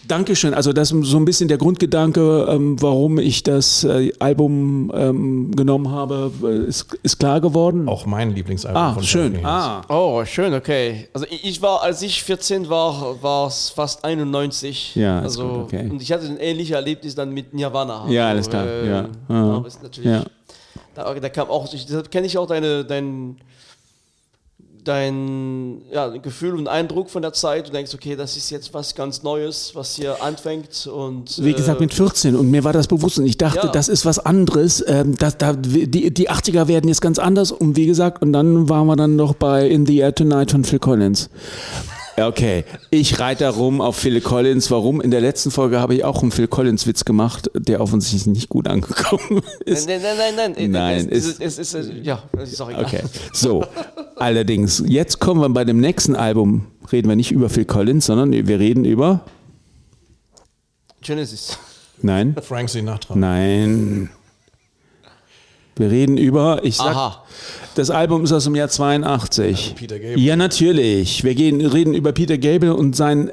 Dankeschön. 0.08 0.54
Also 0.54 0.74
das 0.74 0.92
ist 0.92 1.06
so 1.06 1.18
ein 1.18 1.26
bisschen 1.26 1.48
der 1.48 1.58
Grundgedanke, 1.58 2.48
ähm, 2.50 2.82
warum 2.82 3.20
ich 3.20 3.44
das 3.44 3.84
äh, 3.84 4.12
Album 4.20 4.92
ähm, 4.96 5.52
genommen 5.56 5.92
habe, 5.92 6.32
äh, 6.44 6.68
ist, 6.70 6.88
ist 7.04 7.20
klar 7.20 7.42
geworden. 7.42 7.88
Auch 7.90 8.06
mein 8.06 8.34
Lieblingsalbum 8.34 8.82
ah, 8.82 8.94
von 8.94 9.04
schön. 9.04 9.46
Ah, 9.46 9.82
Oh, 9.90 10.24
schön, 10.26 10.54
okay. 10.54 11.10
Also 11.14 11.26
ich 11.30 11.62
war, 11.62 11.82
als 11.84 12.02
ich 12.02 12.24
14 12.24 12.70
war, 12.70 13.22
war 13.22 13.48
es 13.48 13.70
fast 13.70 14.06
91. 14.06 14.96
Ja, 14.96 15.20
also, 15.22 15.48
gut, 15.48 15.58
okay. 15.64 15.90
Und 15.90 16.02
ich 16.02 16.12
hatte 16.12 16.26
ein 16.26 16.38
ähnliches 16.38 16.76
Erlebnis 16.76 17.16
dann 17.16 17.32
mit 17.34 17.54
Nirvana. 17.54 18.06
Ja, 18.10 18.28
Also, 18.30 18.32
alles 18.36 18.50
klar, 18.50 18.66
äh, 18.66 18.88
ja. 18.90 19.10
Aha. 19.28 19.56
Aber 19.58 19.68
ist 19.68 19.84
natürlich, 19.84 20.10
Ja. 20.10 20.24
da, 20.96 21.14
da 21.14 21.30
kam 21.30 21.50
auch, 21.50 21.72
ich- 21.74 21.86
deshalb 21.86 22.10
kenne 22.12 22.28
ich 22.28 22.38
auch 22.38 22.48
deine, 22.48 22.86
dein, 22.86 23.38
dein 24.88 25.82
ja, 25.92 26.08
Gefühl 26.10 26.56
und 26.56 26.68
Eindruck 26.68 27.10
von 27.10 27.22
der 27.22 27.34
Zeit. 27.34 27.68
Du 27.68 27.72
denkst, 27.72 27.94
okay, 27.94 28.16
das 28.16 28.38
ist 28.38 28.50
jetzt 28.50 28.74
was 28.74 28.96
ganz 28.96 29.24
Neues, 29.24 29.72
was 29.74 29.96
hier 29.96 30.22
anfängt. 30.24 30.88
Und, 30.88 31.44
Wie 31.44 31.54
gesagt, 31.54 31.80
äh, 31.80 31.84
mit 31.84 31.94
14 31.94 32.36
und 32.36 32.50
mir 32.50 32.64
war 32.64 32.74
das 32.74 32.88
bewusst 32.88 33.20
und 33.20 33.26
ich 33.26 33.38
dachte, 33.38 33.68
Ja. 33.68 33.72
das 33.72 33.88
ist 33.90 34.06
was 34.06 34.20
anderes. 34.20 34.84
Ähm, 34.88 35.16
das, 35.18 35.38
da, 35.38 35.54
die, 35.54 36.12
die 36.14 36.30
80er 36.30 36.68
werden 36.68 36.88
jetzt 36.88 37.02
ganz 37.02 37.20
anders 37.20 37.52
und 37.52 37.76
wie 37.76 37.86
gesagt, 37.86 38.22
und 38.22 38.34
dann 38.34 38.70
waren 38.70 38.88
wir 38.88 38.96
dann 38.96 39.16
noch 39.16 39.34
bei 39.36 39.68
In 39.68 39.86
the 39.86 39.98
Air 40.00 40.16
Tonight 40.16 40.52
von 40.52 40.64
Phil 40.64 40.80
Collins. 40.80 41.30
Ja, 42.18 42.28
Okay, 42.30 42.64
ich 42.90 43.20
reite 43.20 43.44
da 43.44 43.52
rum 43.52 43.80
auf 43.80 43.96
Phil 43.96 44.20
Collins. 44.22 44.72
Warum? 44.72 45.02
In 45.02 45.12
der 45.12 45.22
letzten 45.22 45.52
Folge 45.52 45.80
habe 45.80 45.94
ich 45.94 46.04
auch 46.04 46.24
einen 46.24 46.32
Phil 46.32 46.48
Collins 46.48 46.88
Witz 46.88 47.06
gemacht, 47.06 47.52
der 47.54 47.80
offensichtlich 47.80 48.26
nicht 48.26 48.50
gut 48.50 48.68
angekommen 48.68 49.44
ist. 49.66 49.88
Nein, 49.88 50.02
nein, 50.02 50.34
nein, 50.36 50.54
nein. 50.58 50.72
Nein, 50.72 51.10
es, 51.12 51.26
ist- 51.28 51.42
es, 51.42 51.60
es, 51.60 51.74
es, 51.76 51.92
ja, 52.02 52.24
das 52.34 52.52
ist 52.52 52.60
auch 52.60 52.72
egal. 52.72 52.86
Okay, 52.86 53.02
so. 53.34 53.64
Allerdings, 54.20 54.84
jetzt 54.88 55.20
kommen 55.20 55.42
wir 55.42 55.50
bei 55.50 55.64
dem 55.64 55.80
nächsten 55.80 56.16
Album, 56.16 56.68
reden 56.92 57.08
wir 57.08 57.16
nicht 57.16 57.32
über 57.32 57.50
Phil 57.50 57.66
Collins, 57.66 58.08
sondern 58.08 58.32
wir 58.32 58.60
reden 58.60 58.84
über. 58.84 59.22
Genesis. 61.02 61.58
Nein, 62.02 62.36
Frank 62.42 62.70
Sinatra. 62.70 63.16
nein. 63.16 64.10
Wir 65.80 65.92
reden 65.92 66.18
über, 66.18 66.64
ich 66.64 66.78
sag, 66.78 66.96
Aha. 66.96 67.24
das 67.76 67.90
Album 67.90 68.24
ist 68.24 68.32
aus 68.32 68.46
dem 68.46 68.56
Jahr 68.56 68.70
82. 68.70 69.76
Peter 69.78 70.00
Gabriel. 70.00 70.20
Ja, 70.20 70.36
natürlich. 70.36 71.24
Wir 71.24 71.36
gehen, 71.36 71.66
reden 71.66 71.94
über 71.94 72.12
Peter 72.12 72.38
Gabriel 72.38 72.74
und 72.74 72.96
sein, 72.96 73.30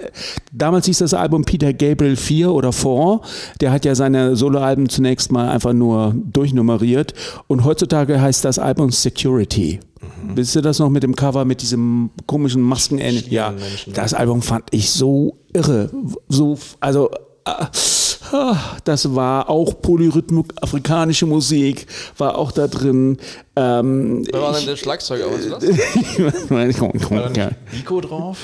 damals 0.52 0.86
hieß 0.86 0.98
das 0.98 1.14
Album 1.14 1.44
Peter 1.44 1.72
Gabriel 1.72 2.16
4 2.16 2.52
oder 2.52 2.72
4. 2.72 3.20
Der 3.60 3.72
hat 3.72 3.84
ja 3.84 3.94
seine 3.94 4.36
Soloalben 4.36 4.88
zunächst 4.88 5.32
mal 5.32 5.48
einfach 5.48 5.72
nur 5.72 6.14
durchnummeriert 6.16 7.14
und 7.46 7.64
heutzutage 7.64 8.20
heißt 8.20 8.44
das 8.44 8.58
Album 8.58 8.90
Security. 8.90 9.80
Wisst 10.34 10.56
ihr 10.56 10.62
das 10.62 10.78
noch 10.78 10.90
mit 10.90 11.02
dem 11.02 11.14
Cover, 11.16 11.44
mit 11.44 11.62
diesem 11.62 12.10
komischen 12.26 12.62
Masken? 12.62 12.98
Ja, 13.28 13.50
Menschen. 13.50 13.92
das 13.92 14.14
Album 14.14 14.42
fand 14.42 14.64
ich 14.70 14.90
so 14.90 15.38
irre. 15.52 15.90
So, 16.28 16.58
also, 16.80 17.10
ah, 17.44 17.68
das 18.84 19.14
war 19.14 19.50
auch 19.50 19.80
Polyrhythmik, 19.80 20.46
afrikanische 20.60 21.26
Musik, 21.26 21.86
war 22.18 22.38
auch 22.38 22.52
da 22.52 22.66
drin. 22.66 23.18
Ähm, 23.56 24.26
Wer 24.30 24.42
war 24.42 24.52
denn 24.52 24.66
der 24.66 24.76
Schlagzeuger? 24.76 25.26
Was 25.30 25.40
ist 25.40 25.52
das? 25.52 26.50
War 26.50 27.28
da 27.28 27.40
ja. 27.40 27.46
nicht 27.46 27.70
Biko 27.70 28.00
drauf? 28.00 28.38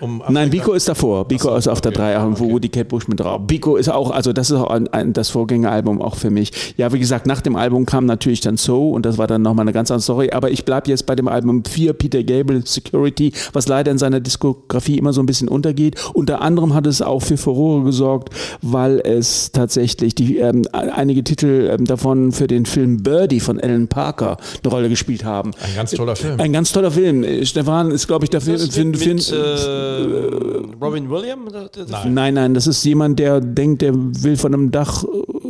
Um 0.00 0.18
Nein, 0.28 0.48
Afrika- 0.48 0.50
Biko 0.50 0.72
ist 0.74 0.88
davor. 0.88 1.26
Biko 1.26 1.54
ist 1.56 1.68
auf 1.68 1.80
der 1.80 1.90
okay. 1.92 2.14
3, 2.14 2.38
wo 2.38 2.50
Woody 2.50 2.68
Kate 2.68 2.84
Bush 2.84 3.08
mit 3.08 3.20
drauf. 3.20 3.40
Biko 3.46 3.76
ist 3.76 3.88
auch, 3.88 4.10
also 4.10 4.32
das 4.32 4.50
ist 4.50 4.56
auch 4.58 4.70
ein, 4.70 4.88
ein, 4.88 5.12
das 5.12 5.30
Vorgängeralbum 5.30 6.00
auch 6.00 6.16
für 6.16 6.30
mich. 6.30 6.74
Ja, 6.76 6.92
wie 6.92 6.98
gesagt, 6.98 7.26
nach 7.26 7.40
dem 7.40 7.56
Album 7.56 7.86
kam 7.86 8.06
natürlich 8.06 8.40
dann 8.40 8.56
So 8.56 8.90
und 8.90 9.04
das 9.06 9.18
war 9.18 9.26
dann 9.26 9.42
nochmal 9.42 9.64
eine 9.64 9.72
ganz 9.72 9.90
andere 9.90 10.02
Story. 10.02 10.30
Aber 10.30 10.50
ich 10.50 10.64
bleibe 10.64 10.88
jetzt 10.90 11.06
bei 11.06 11.14
dem 11.16 11.26
Album 11.28 11.64
4, 11.64 11.92
Peter 11.94 12.22
Gabriel, 12.22 12.62
Security, 12.64 13.32
was 13.52 13.66
leider 13.68 13.90
in 13.90 13.98
seiner 13.98 14.20
Diskografie 14.20 14.98
immer 14.98 15.12
so 15.12 15.20
ein 15.22 15.26
bisschen 15.26 15.48
untergeht. 15.48 15.96
Unter 16.14 16.40
anderem 16.42 16.74
hat 16.74 16.86
es 16.86 17.02
auch 17.02 17.20
für 17.22 17.36
Furore 17.36 17.84
gesorgt, 17.84 18.30
weil 18.62 19.00
es 19.00 19.52
tatsächlich 19.52 20.14
die, 20.14 20.38
ähm, 20.38 20.62
einige 20.72 21.24
Titel 21.24 21.70
ähm, 21.72 21.84
davon 21.84 22.32
für 22.32 22.46
den 22.46 22.66
Film 22.66 23.02
Birdie 23.02 23.40
von 23.40 23.58
Alan 23.60 23.88
Parker 23.88 24.36
eine 24.62 24.72
Rolle 24.72 24.88
gespielt 24.88 25.24
haben. 25.24 25.50
Ein 25.62 25.74
ganz 25.74 25.90
toller 25.92 26.16
Film. 26.16 26.38
Ein 26.40 26.52
ganz 26.52 26.72
toller 26.72 26.90
Film. 26.90 27.24
Stefan 27.44 27.90
ist, 27.90 28.06
glaube 28.06 28.24
ich, 28.24 28.30
dafür 28.30 28.58
für, 28.58 28.84
mit, 28.84 28.98
für, 28.98 29.14
mit 29.14 29.32
äh, 29.32 29.87
Robin 30.80 31.10
Williams? 31.10 31.52
Der- 31.52 31.86
Nein, 32.10 32.34
nein, 32.34 32.54
das 32.54 32.66
ist 32.66 32.84
jemand, 32.84 33.18
der 33.18 33.40
denkt, 33.40 33.82
der 33.82 33.92
will 33.94 34.36
von 34.36 34.54
einem 34.54 34.70
Dach 34.70 35.04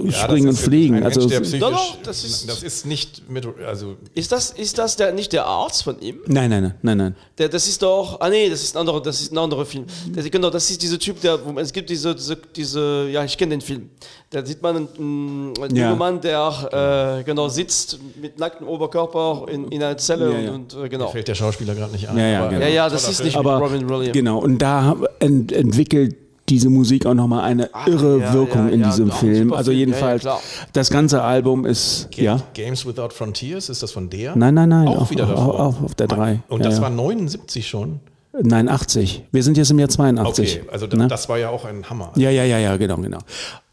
Ja, 0.05 0.13
springen 0.13 0.49
und 0.49 0.59
fliegen. 0.59 0.95
Ein 0.97 1.05
also 1.05 1.27
Mensch, 1.29 1.51
der 1.51 1.61
Doch, 1.61 1.97
das 2.03 2.25
ist- 2.25 2.49
das 2.49 2.63
ist 2.63 2.87
nicht 2.87 3.29
mit, 3.31 3.47
also 3.67 3.97
Ist 4.15 4.31
das, 4.33 4.51
ist 4.51 4.79
das 4.79 4.97
der, 4.97 5.13
nicht 5.13 5.33
der 5.33 5.47
Arzt 5.47 5.83
von 5.85 6.01
ihm? 6.01 6.19
nein, 6.27 6.51
nein, 6.51 6.63
nein, 6.63 6.75
nein, 6.83 6.97
nein. 6.99 7.17
Der, 7.39 7.49
das 7.49 7.67
ist 7.69 7.83
doch, 7.83 8.21
ah 8.21 8.29
nee, 8.29 8.49
das 8.49 8.63
ist 8.63 8.77
ein 8.77 8.81
anderer, 8.81 9.01
das 9.03 9.21
ist 9.21 9.33
ein 9.33 9.39
anderer 9.39 9.65
Film. 9.67 9.85
Das, 10.15 10.25
genau, 10.31 10.51
das 10.51 10.71
ist 10.71 10.83
dieser 10.83 10.99
Typ, 10.99 11.21
der, 11.21 11.39
es 11.57 11.73
gibt 11.73 11.91
diese, 11.91 12.15
diese, 12.15 12.37
diese 12.55 13.09
ja, 13.11 13.25
ich 13.25 13.37
kenne 13.37 13.51
den 13.51 13.61
Film. 13.61 13.91
Da 14.31 14.45
sieht 14.45 14.63
man 14.63 14.77
einen, 14.99 15.55
einen 15.61 15.75
Ja. 15.77 15.87
jungen 15.87 15.99
Mann, 15.99 16.21
der 16.21 17.19
äh, 17.21 17.25
genau 17.25 17.49
sitzt 17.49 17.99
mit 18.21 18.39
nacktem 18.39 18.69
Oberkörper 18.69 19.47
in, 19.51 19.69
in 19.69 19.83
einer 19.83 19.97
Zelle 19.97 20.33
Ja, 20.33 20.39
ja. 20.39 20.53
und 20.53 20.75
äh, 20.75 20.89
genau. 20.89 21.09
fällt 21.09 21.29
der 21.29 21.35
Schauspieler 21.35 21.75
gerade 21.75 21.93
nicht 21.93 22.09
ein. 22.09 22.17
Ja, 22.19 22.27
ja, 22.27 22.41
aber- 22.41 22.51
genau. 22.51 22.63
Ja, 22.63 22.69
ja, 22.69 22.89
das 22.91 23.09
ist 23.09 23.25
nicht 23.25 23.37
Aber 23.37 23.57
Robin 23.59 23.89
Williams. 23.89 24.13
genau, 24.13 24.39
und 24.39 24.59
da 24.59 24.97
ent 25.19 25.51
entwickelt 25.53 26.15
diese 26.49 26.71
Musik 26.71 27.07
auch 27.07 27.15
nochmal 27.15 27.45
eine 27.45 27.71
irre 27.87 28.21
ja, 28.21 28.33
Wirkung 28.33 28.69
ja, 28.69 28.75
in 28.75 28.81
ja, 28.81 28.89
diesem 28.91 29.11
auch 29.11 29.19
Film. 29.19 29.53
Also 29.53 29.71
jedenfalls, 29.73 30.25
das 30.73 30.91
ganze 30.91 31.23
Album 31.23 31.65
ist, 31.67 32.09
Ga- 32.17 32.23
ja. 32.23 32.41
Games 32.55 32.87
Without 32.87 33.11
Frontiers, 33.11 33.69
ist 33.69 33.83
das 33.83 33.93
von 33.93 34.09
der? 34.11 34.37
Nein, 34.37 34.55
nein, 34.55 34.69
nein, 34.69 34.89
Auch 34.89 35.03
auf- 35.03 35.11
wieder 35.11 35.25
auf- 35.25 35.31
davor. 35.31 35.61
auf- 35.61 35.83
auf 35.85 35.95
der 35.95 36.07
drei. 36.07 36.41
Und 36.49 36.63
Ja, 36.63 36.71
das 36.71 36.81
war 36.81 36.91
79 36.91 37.67
schon. 37.69 38.01
Nein, 38.41 38.69
80. 38.69 39.25
Wir 39.33 39.43
sind 39.43 39.57
jetzt 39.57 39.71
im 39.71 39.79
Jahr 39.79 39.89
82. 39.89 40.61
Okay, 40.61 40.69
also 40.71 40.87
Ne? 40.87 41.09
das 41.09 41.29
war 41.29 41.39
ja 41.39 41.49
auch 41.51 41.65
ein 41.65 41.89
Hammer. 41.91 42.13
Ja, 42.17 42.31
ja, 42.31 42.45
ja, 42.45 42.59
ja, 42.59 42.77
genau, 42.77 42.97
genau. 42.99 43.19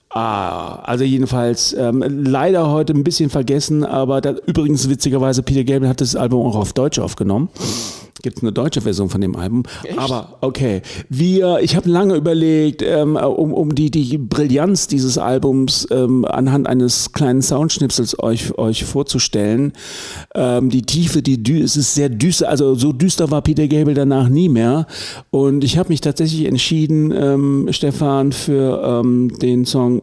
Ah, 0.10 0.77
also 0.84 1.03
jedenfalls 1.03 1.74
ähm, 1.74 2.01
leider 2.24 2.70
heute 2.72 2.94
ein 2.94 3.03
bisschen 3.03 3.29
vergessen, 3.29 3.84
aber 3.84 4.22
da, 4.22 4.32
übrigens 4.46 4.89
witzigerweise 4.89 5.44
Peter 5.44 5.65
Gabriel 5.65 5.89
hat 5.89 6.00
das 6.00 6.15
Album 6.15 6.46
auch 6.48 6.55
auf 6.55 6.72
Deutsch 6.72 7.00
aufgenommen. 7.00 7.50
Gibt 8.22 8.41
eine 8.41 8.53
deutsche 8.53 8.81
Version 8.81 9.10
von 9.10 9.19
dem 9.19 9.36
Album. 9.36 9.63
Aber 9.98 10.38
okay, 10.39 10.81
wir, 11.10 11.60
ich 11.62 11.75
habe 11.75 11.89
lange 11.89 12.15
überlegt, 12.15 12.81
ähm, 12.81 13.17
um, 13.17 13.53
um 13.53 13.75
die, 13.75 13.91
die 13.91 14.17
Brillanz 14.17 14.88
dieses 14.88 15.17
Albums 15.17 15.86
ähm, 15.91 16.24
anhand 16.24 16.65
eines 16.67 17.12
kleinen 17.12 17.41
Soundschnipsels 17.41 18.17
euch, 18.24 18.57
euch 18.57 18.86
vorzustellen. 18.86 19.74
Ähm, 20.34 20.69
die 20.69 20.84
Tiefe, 20.84 21.22
die 21.22 21.43
Dü 21.43 21.62
es 21.62 21.75
ist 21.75 21.93
sehr 21.93 22.07
düster, 22.10 22.50
also 22.50 22.75
so 22.75 22.93
düster 22.93 23.31
war 23.31 23.41
Peter 23.41 23.67
Gabriel 23.67 23.95
danach 23.95 24.29
nie 24.29 24.48
mehr. 24.48 24.88
Und 25.29 25.65
ich 25.65 25.77
habe 25.77 25.89
mich 25.89 26.00
tatsächlich 26.00 26.45
entschieden, 26.45 27.12
ähm, 27.12 27.67
Stefan, 27.72 28.31
für 28.31 29.01
ähm, 29.03 29.38
den 29.39 29.65
Song 29.65 30.01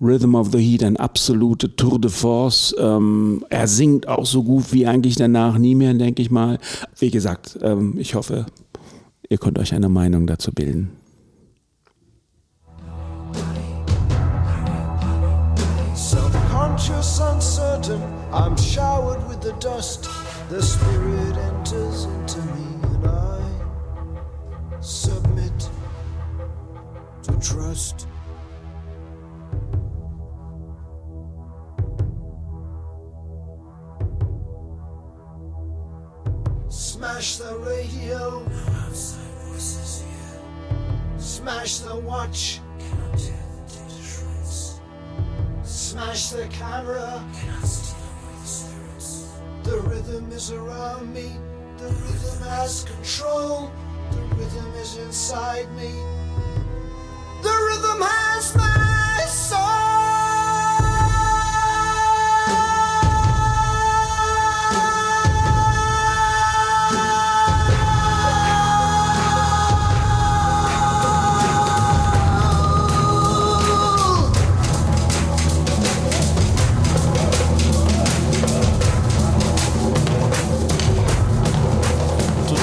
Rhythm 0.00 0.34
of 0.34 0.52
the 0.52 0.58
Heat, 0.58 0.84
ein 0.84 0.98
absolute 0.98 1.74
Tour 1.74 1.98
de 1.98 2.10
Force. 2.10 2.74
Ähm, 2.78 3.44
er 3.48 3.66
singt 3.66 4.08
auch 4.08 4.26
so 4.26 4.42
gut 4.42 4.72
wie 4.72 4.86
eigentlich 4.86 5.16
danach 5.16 5.56
nie 5.56 5.74
mehr, 5.74 5.94
denke 5.94 6.20
ich 6.20 6.30
mal. 6.30 6.58
Wie 6.98 7.10
gesagt, 7.10 7.58
ähm, 7.62 7.94
ich 7.96 8.14
hoffe, 8.14 8.44
ihr 9.28 9.38
könnt 9.38 9.58
euch 9.58 9.72
eine 9.72 9.88
Meinung 9.88 10.26
dazu 10.26 10.52
bilden. 10.52 10.90
Self-conscious, 15.94 17.20
uncertain, 17.32 18.00
I'm 18.32 18.56
showered 18.58 19.26
with 19.30 19.38
the 19.42 19.54
dust. 19.60 20.10
The 20.50 20.60
spirit 20.60 21.36
enters 21.38 22.04
into 22.04 22.38
me 22.38 22.76
and 22.94 23.06
I 23.06 24.82
submit 24.82 25.70
to 27.22 27.32
trust. 27.40 28.06
Smash 41.66 41.88
the 41.88 41.98
watch. 41.98 42.60
Smash 45.64 46.28
the 46.28 46.46
camera. 46.46 47.24
The 49.64 49.76
rhythm 49.80 50.30
is 50.30 50.52
around 50.52 51.12
me. 51.12 51.36
The 51.78 51.88
rhythm 51.88 52.48
has 52.50 52.84
control. 52.84 53.72
The 54.12 54.22
rhythm 54.36 54.74
is 54.74 54.96
inside 54.98 55.68
me. 55.72 55.90
The 57.42 57.56
rhythm 57.68 58.00
has 58.00 58.54
my 58.54 58.65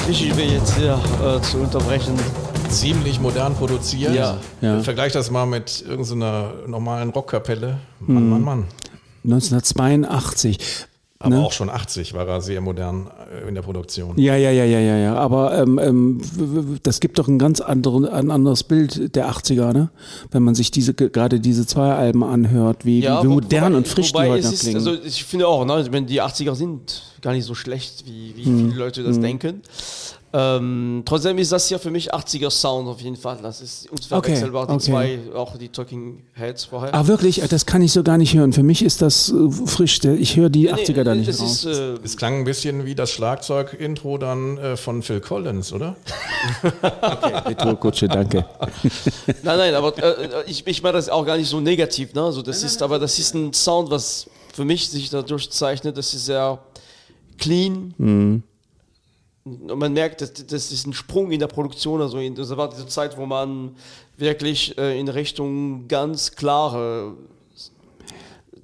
Richtig 0.08 0.36
weh 0.36 0.44
jetzt 0.44 0.76
hier 0.76 1.00
äh, 1.24 1.40
zu 1.40 1.58
unterbrechen. 1.58 2.14
Ziemlich 2.68 3.20
modern 3.20 3.54
produziert. 3.54 4.14
Ja. 4.14 4.36
Ja. 4.60 4.80
Vergleich 4.80 5.12
das 5.12 5.30
mal 5.30 5.46
mit 5.46 5.82
irgendeiner 5.88 6.52
normalen 6.66 7.08
Rockkapelle. 7.10 7.78
Hm. 8.04 8.14
Mann, 8.14 8.28
Mann, 8.28 8.42
Mann. 8.42 8.64
1982. 9.24 10.58
Aber 11.20 11.36
Ne? 11.36 11.42
auch 11.42 11.52
schon 11.52 11.70
80 11.70 12.12
war 12.12 12.26
er 12.28 12.40
sehr 12.42 12.60
modern 12.60 13.08
äh, 13.32 13.48
in 13.48 13.54
der 13.54 13.62
Produktion. 13.62 14.18
Ja, 14.18 14.36
ja, 14.36 14.50
ja, 14.50 14.64
ja, 14.64 14.80
ja, 14.80 14.96
ja. 14.98 15.14
Aber 15.14 15.56
ähm, 15.56 15.78
ähm, 15.78 16.20
das 16.82 17.00
gibt 17.00 17.18
doch 17.18 17.28
ein 17.28 17.38
ganz 17.38 17.60
anderen, 17.60 18.04
ein 18.06 18.30
anderes 18.30 18.64
Bild 18.64 19.14
der 19.14 19.30
80er, 19.30 19.72
ne? 19.72 19.90
Wenn 20.32 20.42
man 20.42 20.54
sich 20.54 20.70
diese 20.70 20.92
gerade 20.92 21.38
diese 21.40 21.66
zwei 21.66 21.94
Alben 21.94 22.24
anhört, 22.24 22.84
wie, 22.84 23.02
wie, 23.02 23.06
wie 23.06 23.26
modern 23.28 23.64
wobei- 23.72 23.76
und 23.76 23.88
frisch 23.88 24.12
die 24.12 24.18
heute 24.18 24.38
ist, 24.48 24.60
klingen. 24.60 24.76
Also 24.76 24.94
ich 25.02 25.24
finde 25.24 25.46
auch, 25.46 25.64
ne, 25.64 25.80
ich 25.82 25.90
meine, 25.90 26.06
die 26.06 26.20
80er 26.20 26.54
sind 26.56 27.02
gar 27.22 27.32
nicht 27.32 27.44
so 27.44 27.54
schlecht, 27.54 28.04
wie, 28.06 28.34
wie 28.36 28.44
Hm. 28.44 28.58
viele 28.70 28.78
Leute 28.84 29.02
das 29.02 29.18
denken. 29.20 29.62
Ähm, 30.36 31.02
trotzdem 31.04 31.38
ist 31.38 31.52
das 31.52 31.68
hier 31.68 31.78
für 31.78 31.92
mich 31.92 32.12
80er 32.12 32.50
Sound 32.50 32.88
auf 32.88 33.00
jeden 33.00 33.14
Fall. 33.14 33.38
Das 33.40 33.60
ist 33.60 33.88
unverwechselbar, 33.88 34.64
Okay, 34.64 34.72
die 34.72 34.92
okay. 34.92 35.20
zwei, 35.30 35.36
auch 35.36 35.56
die 35.56 35.68
Talking 35.68 36.24
Heads 36.32 36.64
vorher. 36.64 36.92
ah, 36.92 37.06
wirklich? 37.06 37.40
Das 37.48 37.66
kann 37.66 37.82
ich 37.82 37.92
so 37.92 38.02
gar 38.02 38.18
nicht 38.18 38.34
hören. 38.34 38.52
Für 38.52 38.64
mich 38.64 38.82
ist 38.82 39.00
das 39.00 39.30
äh, 39.32 39.50
frisch. 39.66 40.02
Ich 40.02 40.34
höre 40.36 40.48
die 40.50 40.72
80er 40.72 41.04
da 41.04 41.14
nicht 41.14 41.28
es 41.28 41.40
raus. 41.40 41.64
ist, 41.64 41.78
äh, 41.78 41.94
Es 42.02 42.16
klang 42.16 42.40
ein 42.40 42.44
bisschen 42.44 42.84
wie 42.84 42.96
das 42.96 43.12
Schlagzeug-Intro 43.12 44.18
dann 44.18 44.58
äh, 44.58 44.76
von 44.76 45.02
Phil 45.04 45.20
Collins, 45.20 45.72
oder? 45.72 45.94
Retourkutsche, 47.46 48.08
danke. 48.08 48.44
Nein, 49.44 49.58
nein, 49.58 49.74
aber 49.74 49.96
äh, 49.98 50.42
ich, 50.46 50.66
ich 50.66 50.82
meine 50.82 50.94
das 50.94 51.08
auch 51.08 51.24
gar 51.24 51.36
nicht 51.36 51.48
so 51.48 51.60
negativ. 51.60 52.12
Ne? 52.14 52.22
Also 52.22 52.42
das 52.42 52.62
ist, 52.64 52.82
aber 52.82 52.98
das 52.98 53.18
ist 53.20 53.34
ein 53.34 53.52
Sound, 53.52 53.90
was 53.90 54.28
für 54.52 54.64
mich 54.64 54.88
sich 54.88 55.10
dadurch 55.10 55.50
zeichnet. 55.50 55.96
Das 55.96 56.12
ist 56.12 56.26
sehr 56.26 56.58
clean. 57.38 58.42
Und 59.44 59.78
man 59.78 59.92
merkt, 59.92 60.22
dass 60.22 60.32
das 60.32 60.72
ist 60.72 60.86
ein 60.86 60.94
Sprung 60.94 61.30
in 61.30 61.38
der 61.38 61.48
Produktion. 61.48 62.00
Also 62.00 62.18
in, 62.18 62.34
das 62.34 62.56
war 62.56 62.70
diese 62.70 62.86
Zeit, 62.86 63.16
wo 63.18 63.26
man 63.26 63.76
wirklich 64.16 64.76
äh, 64.78 64.98
in 64.98 65.08
Richtung 65.08 65.86
ganz 65.86 66.32
klare 66.32 67.14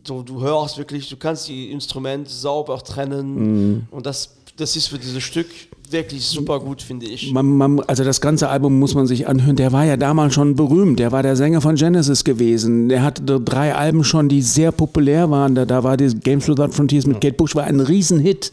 so, 0.03 0.23
du 0.23 0.41
hörst 0.41 0.79
wirklich, 0.79 1.09
du 1.09 1.17
kannst 1.17 1.49
die 1.49 1.71
Instrumente 1.71 2.31
sauber 2.31 2.79
trennen 2.83 3.87
und 3.91 4.07
das, 4.07 4.37
das 4.57 4.75
ist 4.75 4.87
für 4.87 4.99
dieses 4.99 5.23
Stück 5.23 5.49
wirklich 5.93 6.25
super 6.25 6.61
gut, 6.61 6.83
finde 6.83 7.07
ich. 7.07 7.33
Man, 7.33 7.57
man, 7.57 7.81
also 7.81 8.05
das 8.05 8.21
ganze 8.21 8.49
Album 8.49 8.79
muss 8.79 8.95
man 8.95 9.07
sich 9.07 9.27
anhören. 9.27 9.57
Der 9.57 9.73
war 9.73 9.85
ja 9.85 9.97
damals 9.97 10.35
schon 10.35 10.55
berühmt. 10.55 10.99
Der 10.99 11.13
war 11.13 11.23
der 11.23 11.37
Sänger 11.37 11.61
von 11.61 11.75
Genesis 11.75 12.25
gewesen. 12.25 12.89
Der 12.89 13.03
hatte 13.03 13.41
drei 13.41 13.75
Alben 13.75 14.05
schon, 14.05 14.29
die 14.29 14.43
sehr 14.43 14.73
populär 14.73 15.31
waren. 15.31 15.55
Da, 15.55 15.65
da 15.65 15.85
war 15.85 15.97
die 15.97 16.09
Games 16.09 16.49
Without 16.49 16.73
Frontiers 16.73 17.07
mit 17.07 17.21
Kate 17.21 17.35
Bush 17.35 17.55
war 17.55 17.65
ein 17.65 17.81
Riesenhit. 17.81 18.53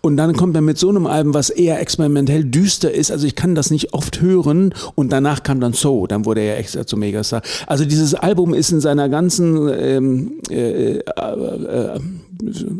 Und 0.00 0.16
dann 0.16 0.34
kommt 0.34 0.54
er 0.56 0.62
mit 0.62 0.78
so 0.78 0.88
einem 0.88 1.06
Album, 1.06 1.34
was 1.34 1.50
eher 1.50 1.80
experimentell 1.80 2.44
düster 2.44 2.92
ist. 2.92 3.10
Also 3.10 3.26
ich 3.26 3.34
kann 3.34 3.54
das 3.54 3.70
nicht 3.70 3.94
oft 3.94 4.20
hören. 4.20 4.74
Und 4.94 5.10
danach 5.12 5.42
kam 5.42 5.60
dann 5.60 5.72
So. 5.72 6.06
Dann 6.06 6.24
wurde 6.24 6.40
er 6.40 6.54
ja 6.54 6.60
extra 6.60 6.86
zum 6.86 7.00
Megastar. 7.00 7.42
Also 7.66 7.84
dieses 7.84 8.14
Album 8.14 8.54
ist 8.54 8.70
in 8.72 8.80
seiner 8.80 9.08
ganzen 9.08 9.68
ähm, 9.68 10.32
äh, 10.50 10.98
äh, 10.98 12.00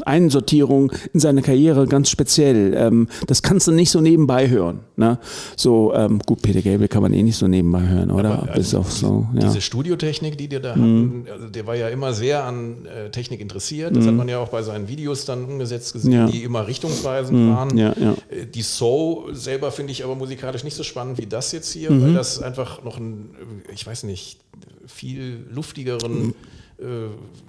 Einsortierung 0.04 0.92
in 1.12 1.20
seiner 1.20 1.42
Karriere 1.42 1.87
ganz 1.87 2.11
speziell. 2.11 2.75
Ähm, 2.76 3.08
das 3.26 3.42
kannst 3.42 3.66
du 3.66 3.73
nicht 3.73 3.90
so 3.90 4.00
nebenbei 4.00 4.49
hören. 4.49 4.80
Ne? 4.96 5.18
So, 5.56 5.92
ähm, 5.94 6.20
gut, 6.26 6.42
Peter 6.42 6.61
Gabriel 6.62 6.88
kann 6.88 7.02
man 7.02 7.12
eh 7.12 7.23
nicht 7.23 7.37
so 7.37 7.49
nebenbei 7.49 7.87
hören, 7.87 8.11
oder? 8.11 8.38
Aber, 8.42 8.46
Bis 8.52 8.75
also, 8.75 8.78
auf 8.78 8.92
so, 8.92 9.26
ja. 9.34 9.40
Diese 9.40 9.61
Studiotechnik, 9.61 10.37
die 10.38 10.49
Mhm. 10.49 10.62
da 10.62 10.70
hatten, 10.70 11.25
also 11.30 11.49
der 11.49 11.66
war 11.66 11.75
ja 11.75 11.88
immer 11.88 12.12
sehr 12.12 12.44
an 12.44 12.87
äh, 12.87 13.11
Technik 13.11 13.40
interessiert. 13.40 13.96
Das 13.96 14.06
hat 14.06 14.14
man 14.14 14.28
ja 14.28 14.38
auch 14.38 14.49
bei 14.49 14.62
seinen 14.62 14.88
Videos 14.88 15.25
dann 15.25 15.44
umgesetzt 15.44 15.92
gesehen, 15.92 16.11
Mhm. 16.12 16.16
Ja. 16.18 16.26
die 16.26 16.42
immer 16.44 16.66
richtungsweisend 16.66 17.50
waren. 17.50 17.76
ja, 17.76 17.94
ja. 17.99 18.12
Äh, 18.30 18.46
Die 18.54 18.62
Soul 18.62 19.34
selber 19.34 19.73
finde 19.73 19.92
ich 19.92 20.04
aber 20.04 20.14
musikalisch 20.14 20.64
nicht 20.64 20.76
so 20.76 20.82
spannend 20.82 21.18
wie 21.18 21.26
das 21.26 21.52
jetzt 21.52 21.73
hier, 21.73 21.90
Mhm. 21.90 22.02
weil 22.02 22.14
das 22.14 22.40
einfach 22.42 22.84
noch 22.84 22.96
einen, 22.99 23.30
äh, 23.68 23.73
ich 23.73 23.87
weiß 23.87 24.04
nicht, 24.04 24.38
viel 24.87 25.38
luftigeren, 25.52 26.34
äh, 26.78 27.09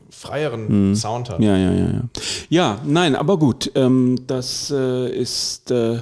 freieren 0.10 0.96
Sound 0.96 1.30
hat. 1.30 1.40
Ja, 1.40 1.58
ja, 1.58 1.72
ja, 1.72 1.86
ja. 1.86 2.02
Ja, 2.50 2.82
nein, 2.86 3.16
aber 3.16 3.38
gut. 3.38 3.72
Ähm, 3.76 4.18
das 4.28 4.72
äh, 4.72 5.10
ist 5.10 5.72
äh, 5.72 6.02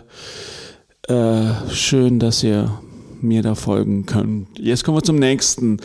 äh, 1.08 1.70
schön, 1.72 2.20
dass 2.20 2.44
ihr 2.44 2.80
mir 3.24 3.42
da 3.42 3.56
folgen 3.56 4.06
könnt. 4.06 4.60
Jetzt 4.60 4.84
kommen 4.84 4.98
wir 4.98 5.04
zum 5.04 5.16
nächsten 5.16 5.78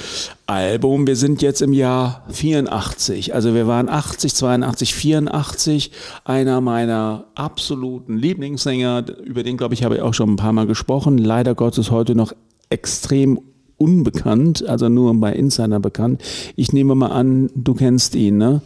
Album. 0.46 1.06
Wir 1.06 1.16
sind 1.16 1.40
jetzt 1.40 1.62
im 1.62 1.72
Jahr 1.72 2.24
84. 2.30 3.34
Also 3.34 3.54
wir 3.54 3.66
waren 3.66 3.88
80, 3.88 4.34
82, 4.34 4.94
84. 4.94 5.92
Einer 6.24 6.60
meiner 6.60 7.26
absoluten 7.34 8.16
Lieblingssänger, 8.16 9.04
über 9.24 9.44
den 9.44 9.56
glaube 9.56 9.74
ich 9.74 9.84
habe 9.84 9.96
ich 9.96 10.02
auch 10.02 10.14
schon 10.14 10.30
ein 10.30 10.36
paar 10.36 10.52
Mal 10.52 10.66
gesprochen. 10.66 11.16
Leider 11.16 11.54
Gottes 11.54 11.90
heute 11.90 12.14
noch 12.14 12.32
extrem 12.70 13.40
unbekannt, 13.78 14.66
also 14.68 14.88
nur 14.88 15.14
bei 15.14 15.32
Insider 15.32 15.78
bekannt. 15.80 16.22
Ich 16.56 16.72
nehme 16.72 16.94
mal 16.96 17.12
an, 17.12 17.48
du 17.54 17.74
kennst 17.74 18.14
ihn, 18.16 18.36
ne? 18.36 18.60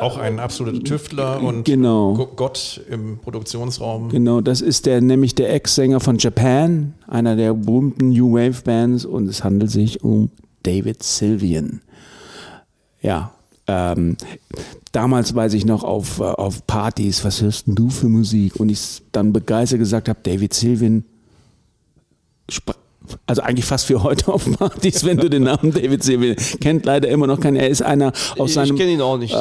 Auch 0.00 0.18
ein 0.18 0.38
absoluter 0.38 0.84
Tüftler 0.84 1.42
und 1.42 1.64
Genau. 1.64 2.14
Go- 2.14 2.28
Gott 2.36 2.82
im 2.90 3.18
Produktionsraum. 3.18 4.10
Genau, 4.10 4.40
das 4.42 4.60
ist 4.60 4.86
der 4.86 5.00
nämlich 5.00 5.34
der 5.34 5.52
Ex-Sänger 5.54 6.00
von 6.00 6.18
Japan, 6.18 6.92
einer 7.08 7.34
der 7.34 7.54
berühmten 7.54 8.10
New 8.10 8.34
Wave 8.34 8.62
Bands 8.62 9.04
und 9.06 9.26
es 9.28 9.42
handelt 9.42 9.70
sich 9.70 10.04
um 10.04 10.30
David 10.62 11.02
Sylvian. 11.02 11.80
Ja, 13.00 13.32
ähm, 13.66 14.16
damals 14.92 15.34
weiß 15.34 15.54
ich 15.54 15.64
noch 15.64 15.82
auf, 15.82 16.20
äh, 16.20 16.24
auf 16.24 16.66
Partys, 16.66 17.24
was 17.24 17.40
hörst 17.40 17.64
du 17.66 17.88
für 17.88 18.08
Musik? 18.08 18.56
Und 18.60 18.68
ich 18.68 19.02
dann 19.12 19.32
begeistert 19.32 19.78
gesagt 19.78 20.08
habe, 20.10 20.18
David 20.22 20.52
Sylvian, 20.52 21.04
also 23.26 23.42
eigentlich 23.42 23.64
fast 23.64 23.86
für 23.86 24.02
heute 24.02 24.32
auf 24.32 24.50
Partys, 24.58 25.04
wenn 25.04 25.16
du 25.16 25.28
den 25.28 25.44
Namen 25.44 25.72
David 25.72 26.02
Sylvian 26.02 26.36
kennt, 26.60 26.84
leider 26.84 27.08
immer 27.08 27.26
noch 27.26 27.40
keinen. 27.40 27.56
Er 27.56 27.68
ist 27.68 27.82
einer 27.82 28.12
aus 28.38 28.50
ich 28.50 28.54
seinem 28.54 28.76
kenne 28.76 28.92
ihn 28.92 29.00
auch 29.00 29.18
nicht. 29.18 29.34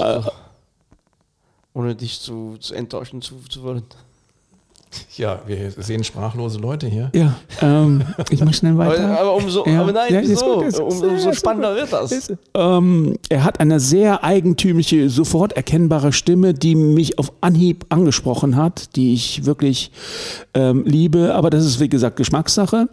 ohne 1.74 1.96
dich 1.96 2.20
zu, 2.20 2.58
zu 2.60 2.74
enttäuschen 2.74 3.22
zu, 3.22 3.36
zu 3.50 3.64
wollen. 3.64 3.84
Ja, 5.18 5.40
wir 5.46 5.72
sehen 5.78 6.04
sprachlose 6.04 6.60
Leute 6.60 6.88
hier. 6.88 7.12
Ja, 7.14 7.36
ähm, 7.62 8.04
ich 8.30 8.44
mach 8.44 8.54
schnell 8.54 8.78
weiter. 8.78 9.06
Aber, 9.10 9.20
aber 9.20 9.36
umso, 9.36 9.66
Ja. 9.68 9.82
aber 9.82 9.92
nein, 9.92 10.14
Ja, 10.14 10.20
ist 10.20 10.30
wieso? 10.30 10.56
gut, 10.56 10.66
ist- 10.66 10.80
Um, 10.80 10.88
ist- 10.90 11.04
umso 11.04 11.30
ist 11.30 11.38
spannender 11.40 11.76
wird 11.76 11.92
das. 11.94 12.34
Ähm, 12.56 13.16
er 13.30 13.44
hat 13.44 13.60
eine 13.60 13.80
sehr 13.80 14.24
eigentümliche, 14.24 15.10
sofort 15.10 15.54
erkennbare 15.54 16.12
Stimme, 16.14 16.54
die 16.54 16.76
mich 16.76 17.20
auf 17.20 17.32
Anhieb 17.42 17.86
angesprochen 17.90 18.56
hat, 18.56 18.96
die 18.96 19.14
ich 19.14 19.46
wirklich 19.46 19.92
ähm, 20.54 20.84
liebe. 20.86 21.34
Aber 21.36 21.50
das 21.50 21.66
ist, 21.66 21.80
wie 21.80 21.90
gesagt, 21.90 22.16
Geschmackssache. 22.18 22.88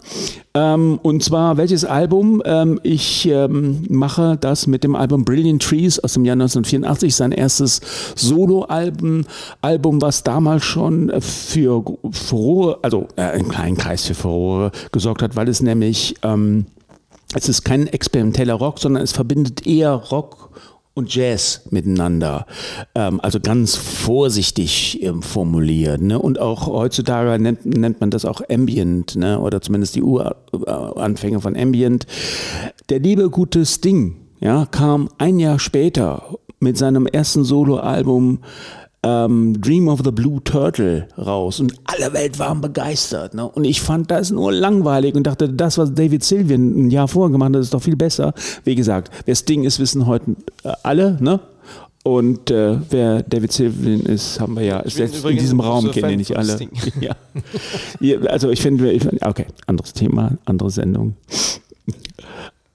Ähm, 0.54 0.98
und 1.02 1.22
zwar, 1.22 1.56
welches 1.56 1.84
Album? 1.84 2.42
Ähm, 2.44 2.80
ich 2.82 3.26
ähm, 3.26 3.84
mache 3.88 4.36
das 4.40 4.66
mit 4.66 4.82
dem 4.84 4.96
Album 4.96 5.24
Brilliant 5.24 5.62
Trees 5.62 5.98
aus 6.02 6.14
dem 6.14 6.24
Jahr 6.24 6.34
1984, 6.36 7.14
sein 7.14 7.32
erstes 7.32 7.80
Soloalbum, 8.16 9.24
Album, 9.62 10.00
was 10.00 10.22
damals 10.22 10.64
schon 10.64 11.12
für 11.20 11.82
Furore, 12.10 12.78
also 12.82 13.08
äh, 13.16 13.22
einen 13.22 13.48
kleinen 13.48 13.76
Kreis 13.76 14.06
für 14.06 14.14
Furore 14.14 14.72
gesorgt 14.92 15.22
hat, 15.22 15.36
weil 15.36 15.48
es 15.48 15.62
nämlich 15.62 16.14
ähm, 16.22 16.66
es 17.34 17.48
ist 17.48 17.64
kein 17.64 17.86
experimenteller 17.86 18.54
Rock, 18.54 18.80
sondern 18.80 19.02
es 19.02 19.12
verbindet 19.12 19.66
eher 19.66 19.92
Rock 19.92 20.50
und 20.94 21.14
Jazz 21.14 21.62
miteinander. 21.70 22.46
Ähm, 22.94 23.20
also 23.22 23.38
ganz 23.40 23.76
vorsichtig 23.76 25.02
ähm, 25.02 25.22
formuliert. 25.22 26.00
Ne? 26.00 26.18
Und 26.18 26.40
auch 26.40 26.66
heutzutage 26.66 27.40
nennt, 27.40 27.64
nennt 27.64 28.00
man 28.00 28.10
das 28.10 28.24
auch 28.24 28.42
Ambient, 28.50 29.16
ne? 29.16 29.38
oder 29.38 29.60
zumindest 29.60 29.94
die 29.94 30.02
Uranfänge 30.02 31.40
von 31.40 31.56
Ambient. 31.56 32.06
Der 32.88 32.98
liebe 32.98 33.30
gute 33.30 33.64
Sting 33.64 34.16
ja, 34.40 34.66
kam 34.66 35.08
ein 35.18 35.38
Jahr 35.38 35.58
später 35.58 36.38
mit 36.58 36.76
seinem 36.76 37.06
ersten 37.06 37.44
Soloalbum 37.44 38.40
ähm, 39.02 39.60
Dream 39.60 39.88
of 39.88 40.00
the 40.04 40.10
Blue 40.10 40.42
Turtle 40.44 41.08
raus 41.16 41.60
und 41.60 41.74
alle 41.84 42.12
Welt 42.12 42.38
waren 42.38 42.60
begeistert. 42.60 43.34
Ne? 43.34 43.48
Und 43.48 43.64
ich 43.64 43.80
fand 43.80 44.10
das 44.10 44.30
nur 44.30 44.52
langweilig 44.52 45.14
und 45.14 45.26
dachte, 45.26 45.48
das, 45.48 45.78
was 45.78 45.94
David 45.94 46.22
Sylvian 46.22 46.86
ein 46.86 46.90
Jahr 46.90 47.08
vorher 47.08 47.32
gemacht 47.32 47.54
hat, 47.54 47.62
ist 47.62 47.72
doch 47.72 47.82
viel 47.82 47.96
besser. 47.96 48.34
Wie 48.64 48.74
gesagt, 48.74 49.10
wer 49.24 49.34
Sting 49.34 49.64
ist, 49.64 49.78
wissen 49.80 50.06
heute 50.06 50.32
äh, 50.64 50.72
alle. 50.82 51.16
Ne? 51.20 51.40
Und 52.02 52.50
äh, 52.50 52.78
wer 52.90 53.22
David 53.22 53.52
Sylvian 53.52 54.00
ist, 54.00 54.40
haben 54.40 54.56
wir 54.56 54.64
ja, 54.64 54.78
bin 54.80 54.90
selbst 54.90 55.24
in 55.24 55.36
diesem 55.36 55.60
Raum 55.60 55.90
kennen 55.90 56.08
Fan 56.08 56.16
nicht 56.16 56.36
alle. 56.36 56.58
Ja. 57.00 57.14
Ja, 58.00 58.20
also 58.20 58.50
ich 58.50 58.60
finde, 58.60 58.90
ich 58.90 59.02
find, 59.02 59.24
okay, 59.24 59.46
anderes 59.66 59.92
Thema, 59.92 60.32
andere 60.46 60.70
Sendung. 60.70 61.14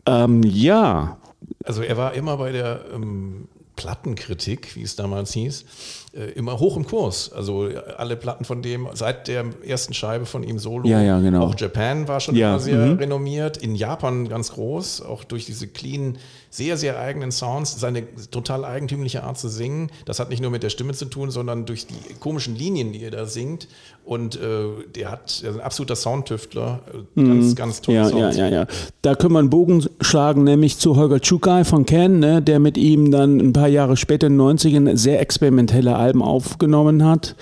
Ähm, 0.06 0.44
ja, 0.44 1.18
Also 1.64 1.82
er 1.82 1.98
war 1.98 2.14
immer 2.14 2.38
bei 2.38 2.52
der 2.52 2.82
ähm, 2.94 3.48
Plattenkritik, 3.76 4.76
wie 4.76 4.84
es 4.84 4.96
damals 4.96 5.34
hieß, 5.34 5.66
immer 6.16 6.60
hoch 6.60 6.78
im 6.78 6.86
Kurs. 6.86 7.32
Also 7.34 7.68
äh, 7.68 7.78
alle 7.98 8.16
Platten 8.16 8.46
von 8.46 8.62
dem, 8.62 8.88
seit 8.94 9.28
der 9.28 9.46
ersten 9.66 9.94
Scheibe 9.94 10.26
von 10.26 10.44
ihm 10.44 10.60
solo. 10.60 10.88
Ja, 10.88 11.02
ja, 11.02 11.20
genau. 11.20 11.46
Auch 11.48 11.60
Japan 11.60 12.08
war 12.08 12.20
schon 12.20 12.36
Ja, 12.36 12.52
immer 12.52 12.60
sehr 12.60 12.78
mhm. 12.78 12.98
renommiert. 12.98 13.58
In 13.58 13.76
Japan 13.76 14.30
ganz 14.30 14.54
groß, 14.54 15.02
auch 15.02 15.24
durch 15.24 15.46
diese 15.46 15.68
clean, 15.68 16.18
sehr, 16.56 16.78
sehr 16.78 17.00
eigenen 17.00 17.32
Sounds. 17.32 17.80
Seine 17.80 18.04
total 18.32 18.64
eigentümliche 18.64 19.24
Art 19.24 19.38
zu 19.38 19.50
singen, 19.50 19.90
das 20.06 20.20
hat 20.20 20.30
nicht 20.30 20.42
nur 20.42 20.52
mit 20.52 20.64
der 20.64 20.70
Stimme 20.70 20.94
zu 20.94 21.06
tun, 21.06 21.32
sondern 21.32 21.66
durch 21.66 21.88
die 21.88 22.14
komischen 22.20 22.56
Linien, 22.56 22.94
die 22.94 23.04
er 23.04 23.12
da 23.12 23.26
singt. 23.26 23.68
Und 24.06 24.36
äh, 24.36 24.68
der 24.96 25.12
hat, 25.12 25.42
er 25.44 25.50
ist 25.50 25.56
ein 25.56 25.62
absoluter 25.62 25.96
Soundtüftler. 25.96 26.82
Äh, 27.18 27.24
Ganz, 27.24 27.56
ganz 27.56 27.82
tolle 27.82 27.96
Mhm. 27.98 28.04
Ja, 28.04 28.10
Sounds. 28.10 28.38
ja, 28.38 28.48
ja, 28.48 28.54
ja. 28.62 28.68
Da 29.02 29.16
können 29.16 29.34
wir 29.34 29.40
einen 29.40 29.50
Bogen 29.50 29.86
schlagen, 30.02 30.44
nämlich 30.44 30.78
zu 30.78 30.96
Holger 30.96 31.20
Tschukai 31.20 31.64
von 31.64 31.86
Ken, 31.86 32.20
ne, 32.20 32.42
der 32.42 32.60
mit 32.60 32.78
ihm 32.78 33.12
dann 33.12 33.40
ein 33.40 33.54
paar 33.54 33.68
Jahre 33.68 33.98
später, 33.98 34.28
in 34.28 34.38
den 34.38 34.42
90ern, 34.58 34.96
sehr 34.96 35.20
experimentelle 35.22 35.96
Alben 35.96 36.22
aufgenommen 36.22 37.04
hat. 37.04 37.36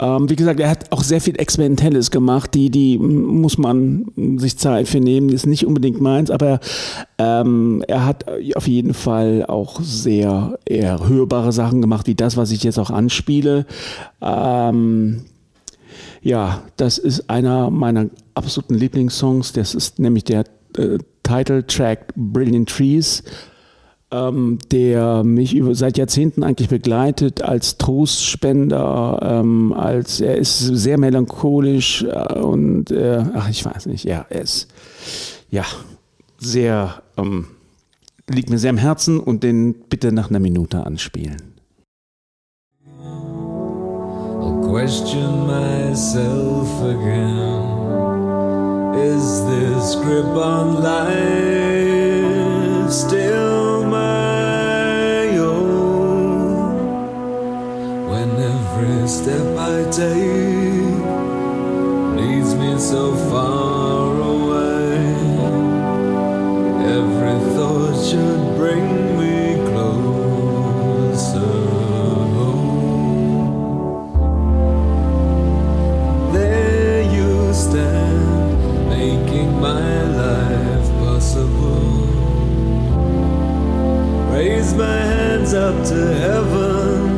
Ähm, 0.00 0.30
wie 0.30 0.36
gesagt, 0.36 0.58
er 0.60 0.70
hat 0.70 0.90
auch 0.92 1.02
sehr 1.02 1.20
viel 1.20 1.38
Experimentelles 1.38 2.10
gemacht, 2.10 2.54
die, 2.54 2.70
die 2.70 2.98
muss 2.98 3.58
man 3.58 4.06
sich 4.38 4.56
Zeit 4.56 4.88
für 4.88 4.98
nehmen, 4.98 5.28
ist 5.28 5.46
nicht 5.46 5.66
unbedingt 5.66 6.00
meins, 6.00 6.30
aber 6.30 6.58
ähm, 7.18 7.84
er 7.86 8.06
hat 8.06 8.24
auf 8.54 8.66
jeden 8.66 8.94
Fall 8.94 9.44
auch 9.46 9.80
sehr 9.82 10.58
eher 10.64 11.06
hörbare 11.06 11.52
Sachen 11.52 11.82
gemacht, 11.82 12.06
wie 12.06 12.14
das, 12.14 12.38
was 12.38 12.50
ich 12.50 12.62
jetzt 12.62 12.78
auch 12.78 12.90
anspiele. 12.90 13.66
Ähm, 14.22 15.24
ja, 16.22 16.62
das 16.76 16.96
ist 16.96 17.28
einer 17.28 17.70
meiner 17.70 18.06
absoluten 18.34 18.74
Lieblingssongs. 18.74 19.52
Das 19.52 19.74
ist 19.74 19.98
nämlich 19.98 20.24
der 20.24 20.44
äh, 20.76 20.98
Title-Track 21.22 22.14
Brilliant 22.16 22.68
Trees 22.68 23.22
ähm, 24.12 24.58
der 24.72 25.24
mich 25.24 25.54
über, 25.54 25.74
seit 25.74 25.98
Jahrzehnten 25.98 26.42
eigentlich 26.42 26.68
begleitet 26.68 27.42
als 27.42 27.78
Trostspender, 27.78 29.20
ähm, 29.22 29.72
als 29.72 30.20
er 30.20 30.36
ist 30.36 30.58
sehr 30.58 30.98
melancholisch 30.98 32.02
äh, 32.04 32.38
und 32.38 32.90
äh, 32.90 33.24
ach 33.34 33.48
ich 33.48 33.64
weiß 33.64 33.86
nicht, 33.86 34.04
ja, 34.04 34.26
er 34.28 34.42
ist 34.42 34.68
ja 35.50 35.64
sehr 36.38 37.02
ähm, 37.16 37.46
liegt 38.30 38.50
mir 38.50 38.58
sehr 38.58 38.70
am 38.70 38.78
Herzen 38.78 39.20
und 39.20 39.42
den 39.42 39.74
bitte 39.88 40.12
nach 40.12 40.30
einer 40.30 40.38
Minute 40.40 40.86
anspielen. 40.86 41.54
I'll 44.40 44.60
question 44.68 45.46
myself 45.46 46.68
again. 46.82 47.78
Is 48.94 49.44
this 49.46 49.96
grip 50.02 50.36
on 50.36 50.82
life 50.82 52.40
still 52.90 53.29
every 58.40 59.06
step 59.06 59.56
I 59.58 59.84
take 59.90 61.04
leads 62.16 62.54
me 62.54 62.78
so 62.78 63.14
far 63.30 64.16
away, 64.16 64.96
every 66.96 67.38
thought 67.54 67.96
should 68.08 68.56
bring 68.56 69.18
me 69.18 69.56
closer 69.70 71.40
home. 72.36 73.52
There 76.32 77.02
you 77.02 77.52
stand, 77.52 78.88
making 78.88 79.50
my 79.60 80.02
life 80.22 80.88
possible. 80.98 82.06
Raise 84.32 84.72
my 84.74 84.98
hands 85.12 85.52
up 85.52 85.84
to 85.88 86.00
heaven, 86.14 87.09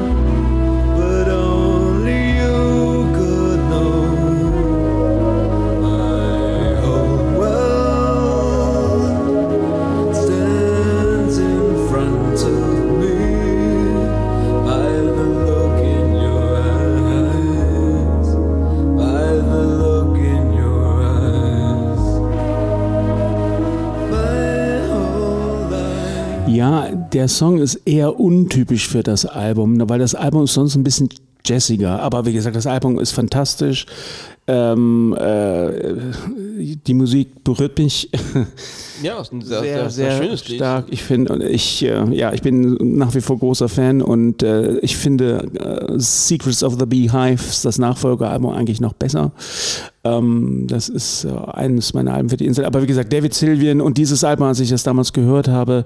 der 27.23 27.29
Song 27.29 27.59
ist 27.59 27.77
eher 27.85 28.19
untypisch 28.19 28.89
für 28.89 29.05
das 29.05 29.25
Album, 29.25 29.89
weil 29.89 30.01
das 30.01 30.17
Album 30.17 30.43
ist 30.43 30.55
sonst 30.55 30.75
ein 30.75 30.83
bisschen 30.83 31.09
jazziger. 31.47 32.03
Aber 32.03 32.27
wie 32.27 32.33
gesagt, 32.33 32.57
das 32.57 32.67
Album 32.67 32.99
ist 32.99 33.13
fantastisch. 33.13 33.87
Ähm, 34.49 35.17
äh, 35.19 35.95
die 36.87 36.95
Musik 36.95 37.45
berührt 37.45 37.79
mich 37.79 38.11
Ja, 39.03 39.21
ist 39.21 39.33
ein 39.33 39.43
sehr, 39.43 39.61
sehr, 39.61 39.91
sehr, 39.91 39.91
sehr, 39.91 40.23
schönes 40.23 40.49
Lied. 40.49 40.57
stark. 40.57 40.87
Ich 40.91 41.03
finde, 41.03 41.33
und 41.33 41.43
ich, 41.43 41.85
äh, 41.85 42.05
ja, 42.15 42.33
ich 42.33 42.43
bin 42.43 42.77
nach 42.97 43.15
wie 43.15 43.21
vor 43.21 43.39
großer 43.39 43.69
Fan 43.69 44.01
und 44.01 44.43
äh, 44.43 44.79
ich 44.79 44.97
finde 44.97 45.49
äh, 45.55 45.99
Secrets 45.99 46.63
of 46.63 46.77
the 46.79 46.87
Beehives, 46.87 47.63
das 47.63 47.79
Nachfolgealbum, 47.79 48.53
eigentlich 48.53 48.81
noch 48.81 48.93
besser. 48.93 49.33
Ähm, 50.05 50.67
das 50.69 50.89
ist 50.89 51.25
äh, 51.25 51.31
eines 51.53 51.95
meiner 51.95 52.15
Alben 52.15 52.29
für 52.29 52.37
die 52.37 52.47
Insel. 52.47 52.65
Aber 52.65 52.83
wie 52.83 52.87
gesagt, 52.87 53.13
David 53.13 53.35
Sylvian 53.35 53.81
und 53.81 53.99
dieses 53.99 54.25
Album, 54.25 54.47
als 54.47 54.61
ich 54.61 54.71
das 54.71 54.83
damals 54.83 55.13
gehört 55.13 55.49
habe, 55.49 55.85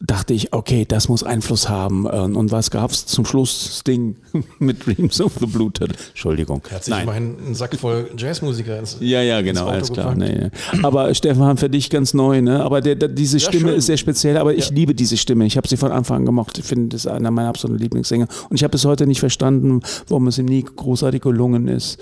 dachte 0.00 0.34
ich, 0.34 0.52
okay, 0.52 0.84
das 0.86 1.08
muss 1.08 1.22
Einfluss 1.22 1.68
haben. 1.68 2.06
Ähm, 2.10 2.36
und 2.36 2.50
was 2.50 2.70
gab's 2.70 3.06
zum 3.06 3.24
Schluss? 3.24 3.78
Sting 3.80 4.16
mit 4.58 4.86
Dreams 4.86 5.20
of 5.20 5.34
the 5.40 5.46
Blue 5.46 5.72
Turtle. 5.72 5.96
Entschuldigung. 6.08 6.62
Er 6.70 6.76
hat 6.76 6.84
sich 6.84 6.96
immerhin 6.96 7.36
einen 7.44 7.54
Sack 7.54 7.76
voll 7.76 7.87
Jazzmusiker 8.16 8.78
ins 8.78 8.96
Ja, 9.00 9.22
ja, 9.22 9.40
genau, 9.40 9.62
Auto 9.62 9.70
alles 9.70 9.92
klar. 9.92 10.14
Nee, 10.14 10.50
nee. 10.50 10.50
Aber 10.82 11.14
Stefan, 11.14 11.56
für 11.56 11.68
dich 11.68 11.90
ganz 11.90 12.14
neu, 12.14 12.40
ne? 12.40 12.62
Aber 12.62 12.80
der, 12.80 12.94
der, 12.94 13.08
diese 13.08 13.40
Stimme 13.40 13.68
schön. 13.68 13.78
ist 13.78 13.86
sehr 13.86 13.96
speziell, 13.96 14.36
aber 14.36 14.54
ich 14.54 14.70
liebe 14.70 14.94
diese 14.94 15.16
Stimme. 15.16 15.46
Ich 15.46 15.56
habe 15.56 15.68
sie 15.68 15.76
von 15.76 15.92
Anfang 15.92 16.18
an 16.18 16.26
gemocht. 16.26 16.58
Ich 16.58 16.64
finde, 16.64 16.88
das 16.88 17.04
ist 17.04 17.10
einer 17.10 17.30
meiner 17.30 17.48
absoluten 17.48 17.82
Lieblingssänger. 17.82 18.28
Und 18.48 18.56
ich 18.56 18.64
habe 18.64 18.72
bis 18.72 18.84
heute 18.84 19.06
nicht 19.06 19.20
verstanden, 19.20 19.80
warum 20.08 20.26
es 20.28 20.38
ihm 20.38 20.46
nie 20.46 20.62
großartig 20.62 21.22
gelungen 21.22 21.68
ist, 21.68 21.98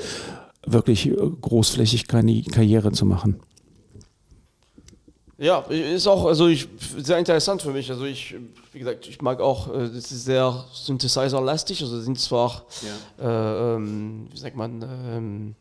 wirklich 0.66 1.09
äh, 1.09 1.14
großflächig 1.14 2.09
keine 2.09 2.42
Karriere 2.42 2.92
zu 2.92 3.07
machen. 3.07 3.40
Ja, 5.38 5.59
ist 5.68 6.07
auch, 6.07 6.25
also 6.25 6.46
ich, 6.46 6.66
sehr 6.96 7.18
interessant 7.18 7.61
für 7.61 7.70
mich. 7.70 7.90
Also 7.90 8.07
ich, 8.07 8.35
wie 8.72 8.79
gesagt, 8.79 9.07
ich 9.07 9.20
mag 9.20 9.40
auch, 9.40 9.68
äh, 9.68 9.81
das 9.81 10.11
ist 10.11 10.25
sehr 10.25 10.64
Synthesizer-lastig. 10.72 11.83
Also 11.83 12.01
sind 12.01 12.18
zwar, 12.18 12.64
äh, 13.20 13.27
ähm, 13.27 14.29
wie 14.33 14.38
sagt 14.38 14.57
man, 14.57 14.83
ähm, 14.83 15.55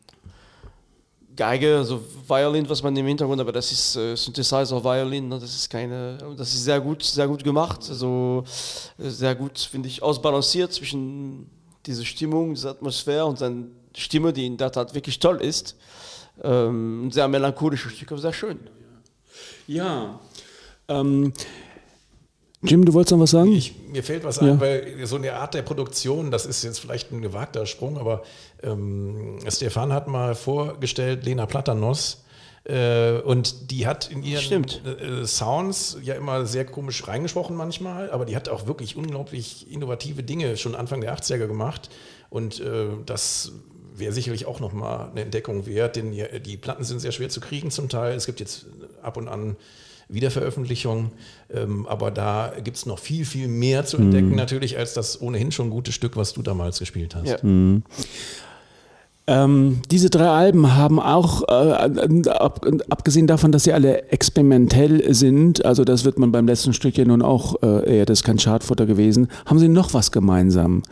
Geige, 1.36 1.76
also 1.76 2.02
Violin, 2.26 2.68
was 2.68 2.82
man 2.82 2.96
im 2.96 3.06
Hintergrund, 3.06 3.40
aber 3.40 3.52
das 3.52 3.70
ist 3.70 3.96
äh, 3.96 4.16
Synthesizer 4.16 4.82
Violin, 4.82 5.28
ne? 5.28 5.38
das 5.38 5.54
ist 5.54 5.68
keine, 5.68 6.16
das 6.36 6.54
ist 6.54 6.64
sehr 6.64 6.80
gut, 6.80 7.02
sehr 7.02 7.28
gut 7.28 7.44
gemacht, 7.44 7.80
also 7.88 8.42
äh, 8.98 9.08
sehr 9.08 9.34
gut, 9.34 9.58
finde 9.58 9.88
ich, 9.88 10.02
ausbalanciert 10.02 10.72
zwischen 10.72 11.50
dieser 11.84 12.04
Stimmung, 12.04 12.54
dieser 12.54 12.70
Atmosphäre 12.70 13.26
und 13.26 13.38
seine 13.38 13.66
Stimme, 13.94 14.32
die 14.32 14.46
in 14.46 14.56
der 14.56 14.72
Tat 14.72 14.94
wirklich 14.94 15.18
toll 15.18 15.40
ist. 15.42 15.76
Ähm, 16.42 17.10
sehr 17.12 17.28
melancholisches 17.28 17.92
Stück, 17.92 18.12
aber 18.12 18.20
sehr 18.20 18.32
schön. 18.32 18.58
Ja. 19.66 20.18
Ähm, 20.88 21.32
Jim, 22.66 22.84
du 22.84 22.92
wolltest 22.92 23.12
noch 23.12 23.20
was 23.20 23.30
sagen? 23.30 23.52
Ich, 23.52 23.74
mir 23.90 24.02
fällt 24.02 24.24
was 24.24 24.36
Ja. 24.36 24.52
ein, 24.52 24.60
weil 24.60 25.06
so 25.06 25.16
eine 25.16 25.32
Art 25.34 25.54
der 25.54 25.62
Produktion, 25.62 26.30
das 26.30 26.46
ist 26.46 26.62
jetzt 26.64 26.78
vielleicht 26.80 27.12
ein 27.12 27.22
gewagter 27.22 27.66
Sprung, 27.66 27.98
aber 27.98 28.22
ähm, 28.62 29.38
Stefan 29.48 29.92
hat 29.92 30.08
mal 30.08 30.34
vorgestellt, 30.34 31.24
Lena 31.24 31.46
Platanos. 31.46 32.22
Äh, 32.64 33.20
und 33.20 33.70
die 33.70 33.86
hat 33.86 34.10
in 34.10 34.24
ihren 34.24 34.42
Stimmt. 34.42 34.82
äh, 34.84 35.24
Sounds 35.24 35.98
ja 36.02 36.14
immer 36.14 36.46
sehr 36.46 36.64
komisch 36.66 37.06
reingesprochen 37.06 37.54
manchmal, 37.56 38.10
aber 38.10 38.24
die 38.24 38.34
hat 38.34 38.48
auch 38.48 38.66
wirklich 38.66 38.96
unglaublich 38.96 39.70
innovative 39.70 40.24
Dinge 40.24 40.56
schon 40.56 40.74
Anfang 40.74 41.00
der 41.00 41.16
80er 41.16 41.46
gemacht. 41.46 41.90
Und 42.28 42.58
äh, 42.60 42.86
das 43.06 43.52
wäre 43.94 44.12
sicherlich 44.12 44.46
auch 44.46 44.58
nochmal 44.58 45.10
eine 45.12 45.22
Entdeckung 45.22 45.64
wert, 45.66 45.94
denn 45.96 46.10
die, 46.10 46.24
die 46.40 46.56
Platten 46.56 46.82
sind 46.82 46.98
sehr 46.98 47.12
schwer 47.12 47.28
zu 47.28 47.40
kriegen 47.40 47.70
zum 47.70 47.88
Teil. 47.88 48.14
Es 48.16 48.26
gibt 48.26 48.40
jetzt 48.40 48.66
ab 49.00 49.16
und 49.16 49.28
an 49.28 49.54
Wiederveröffentlichungen, 50.08 51.10
ähm, 51.52 51.86
aber 51.86 52.10
da 52.10 52.52
gibt 52.62 52.76
es 52.76 52.86
noch 52.86 52.98
viel, 52.98 53.24
viel 53.24 53.48
mehr 53.48 53.84
zu 53.84 53.96
entdecken, 53.96 54.36
natürlich, 54.36 54.78
als 54.78 54.94
das 54.94 55.20
ohnehin 55.20 55.50
schon 55.50 55.70
gute 55.70 55.90
Stück, 55.92 56.16
was 56.16 56.32
du 56.32 56.42
damals 56.42 56.78
gespielt 56.78 57.14
hast. 57.16 57.42
Ja. 57.42 57.80
Ähm, 59.28 59.80
diese 59.90 60.08
drei 60.08 60.28
Alben 60.28 60.76
haben 60.76 61.00
auch, 61.00 61.42
äh, 61.48 62.28
ab, 62.28 62.64
abgesehen 62.88 63.26
davon, 63.26 63.50
dass 63.50 63.64
sie 63.64 63.72
alle 63.72 64.10
experimentell 64.10 65.12
sind, 65.12 65.64
also 65.64 65.82
das 65.82 66.04
wird 66.04 66.20
man 66.20 66.30
beim 66.30 66.46
letzten 66.46 66.72
Stück 66.72 66.96
ja 66.96 67.04
nun 67.04 67.22
auch, 67.22 67.60
äh, 67.60 67.96
eher 67.96 68.06
das 68.06 68.20
ist 68.20 68.24
kein 68.24 68.36
Chartfutter 68.36 68.86
gewesen, 68.86 69.26
haben 69.44 69.58
sie 69.58 69.66
noch 69.66 69.94
was 69.94 70.12
gemeinsam. 70.12 70.82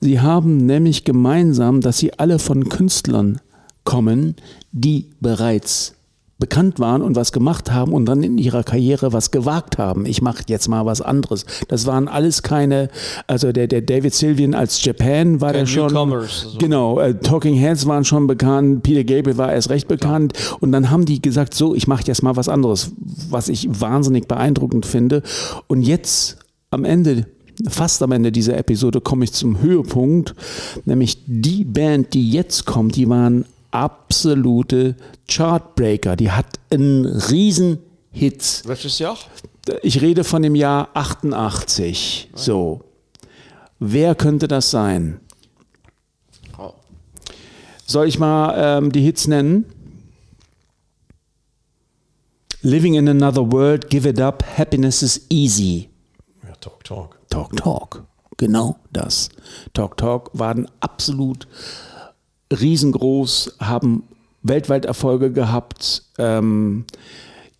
Sie 0.00 0.20
haben 0.20 0.66
nämlich 0.66 1.04
gemeinsam, 1.04 1.80
dass 1.80 1.96
sie 1.96 2.12
alle 2.18 2.38
von 2.38 2.68
Künstlern 2.68 3.40
kommen, 3.84 4.36
die 4.70 5.06
bereits 5.20 5.94
bekannt 6.38 6.78
waren 6.78 7.02
und 7.02 7.16
was 7.16 7.32
gemacht 7.32 7.72
haben 7.72 7.92
und 7.92 8.06
dann 8.06 8.22
in 8.22 8.38
ihrer 8.38 8.62
Karriere 8.62 9.12
was 9.12 9.30
gewagt 9.32 9.76
haben. 9.76 10.06
Ich 10.06 10.22
mache 10.22 10.44
jetzt 10.46 10.68
mal 10.68 10.86
was 10.86 11.00
anderes. 11.00 11.44
Das 11.66 11.86
waren 11.86 12.06
alles 12.06 12.42
keine, 12.42 12.90
also 13.26 13.50
der, 13.50 13.66
der 13.66 13.82
David 13.82 14.14
Sylvian 14.14 14.54
als 14.54 14.82
Japan 14.84 15.40
war 15.40 15.52
Kein 15.52 15.64
der 15.64 15.66
schon. 15.66 15.96
Also. 15.96 16.58
Genau, 16.58 17.00
äh, 17.00 17.14
Talking 17.18 17.54
Heads 17.54 17.86
waren 17.86 18.04
schon 18.04 18.28
bekannt, 18.28 18.84
Peter 18.84 19.02
Gabriel 19.02 19.36
war 19.36 19.52
erst 19.52 19.70
recht 19.70 19.88
bekannt 19.88 20.34
und 20.60 20.70
dann 20.70 20.90
haben 20.90 21.04
die 21.04 21.20
gesagt, 21.20 21.54
so, 21.54 21.74
ich 21.74 21.88
mache 21.88 22.04
jetzt 22.06 22.22
mal 22.22 22.36
was 22.36 22.48
anderes, 22.48 22.92
was 23.30 23.48
ich 23.48 23.68
wahnsinnig 23.80 24.28
beeindruckend 24.28 24.86
finde. 24.86 25.22
Und 25.66 25.82
jetzt 25.82 26.38
am 26.70 26.84
Ende 26.84 27.26
Fast 27.66 28.04
am 28.04 28.12
Ende 28.12 28.30
dieser 28.30 28.56
Episode 28.56 29.00
komme 29.00 29.24
ich 29.24 29.32
zum 29.32 29.60
Höhepunkt, 29.60 30.36
nämlich 30.84 31.24
die 31.26 31.64
Band, 31.64 32.14
die 32.14 32.30
jetzt 32.30 32.66
kommt, 32.66 32.94
die 32.94 33.08
waren 33.08 33.46
absolute 33.78 34.96
Chartbreaker. 35.28 36.16
Die 36.16 36.32
hat 36.32 36.58
einen 36.70 37.06
riesen 37.06 37.78
Hits. 38.10 38.66
Welches 38.66 38.98
Jahr? 38.98 39.16
Ich 39.82 40.00
rede 40.00 40.24
von 40.24 40.42
dem 40.42 40.54
Jahr 40.54 40.88
88. 40.94 42.30
So. 42.34 42.82
Wer 43.78 44.14
könnte 44.14 44.48
das 44.48 44.70
sein? 44.70 45.20
Oh. 46.58 46.72
Soll 47.86 48.08
ich 48.08 48.18
mal 48.18 48.54
ähm, 48.56 48.90
die 48.90 49.02
Hits 49.02 49.28
nennen? 49.28 49.64
Living 52.62 52.94
in 52.94 53.08
another 53.08 53.52
world, 53.52 53.88
give 53.88 54.08
it 54.08 54.20
up, 54.20 54.42
happiness 54.56 55.02
is 55.02 55.26
easy. 55.28 55.88
Ja, 56.42 56.54
Talk, 56.56 56.82
Talk. 56.82 57.18
Talk 57.30 57.56
Talk. 57.56 58.04
Genau 58.36 58.76
das. 58.92 59.28
Talk 59.74 59.96
Talk 59.96 60.30
waren 60.32 60.68
absolut 60.80 61.46
riesengroß, 62.52 63.56
haben 63.60 64.04
weltweit 64.42 64.84
Erfolge 64.84 65.32
gehabt. 65.32 66.04
Ähm, 66.18 66.84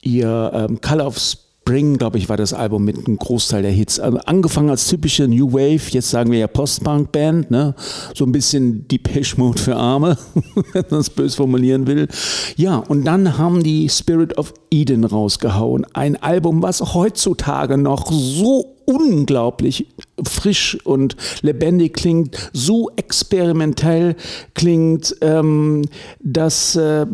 ihr 0.02 0.50
ähm, 0.54 0.80
Color 0.80 1.06
of 1.06 1.18
Spring, 1.18 1.98
glaube 1.98 2.16
ich, 2.16 2.30
war 2.30 2.38
das 2.38 2.54
Album 2.54 2.84
mit 2.84 2.96
einem 2.96 3.18
Großteil 3.18 3.60
der 3.60 3.70
Hits. 3.70 4.00
Also 4.00 4.16
angefangen 4.18 4.70
als 4.70 4.88
typische 4.88 5.28
New 5.28 5.52
Wave, 5.52 5.90
jetzt 5.90 6.08
sagen 6.08 6.30
wir 6.30 6.38
ja 6.38 6.46
Post-Punk-Band, 6.46 7.50
ne? 7.50 7.74
so 8.14 8.24
ein 8.24 8.32
bisschen 8.32 8.88
Depeche 8.88 9.36
Mode 9.36 9.60
für 9.60 9.76
Arme, 9.76 10.16
wenn 10.72 10.84
man 10.88 11.00
es 11.00 11.10
bös 11.10 11.34
formulieren 11.34 11.86
will. 11.86 12.08
Ja, 12.56 12.76
und 12.76 13.04
dann 13.04 13.36
haben 13.36 13.62
die 13.62 13.86
Spirit 13.90 14.38
of 14.38 14.54
Eden 14.70 15.04
rausgehauen. 15.04 15.84
Ein 15.92 16.16
Album, 16.22 16.62
was 16.62 16.94
heutzutage 16.94 17.76
noch 17.76 18.10
so 18.10 18.76
unglaublich 18.86 19.88
frisch 20.26 20.78
und 20.84 21.16
lebendig 21.42 21.94
klingt, 21.94 22.50
so 22.52 22.90
experimentell 22.96 24.16
klingt, 24.54 25.16
ähm, 25.20 25.84
dass 26.20 26.76
äh, 26.76 27.06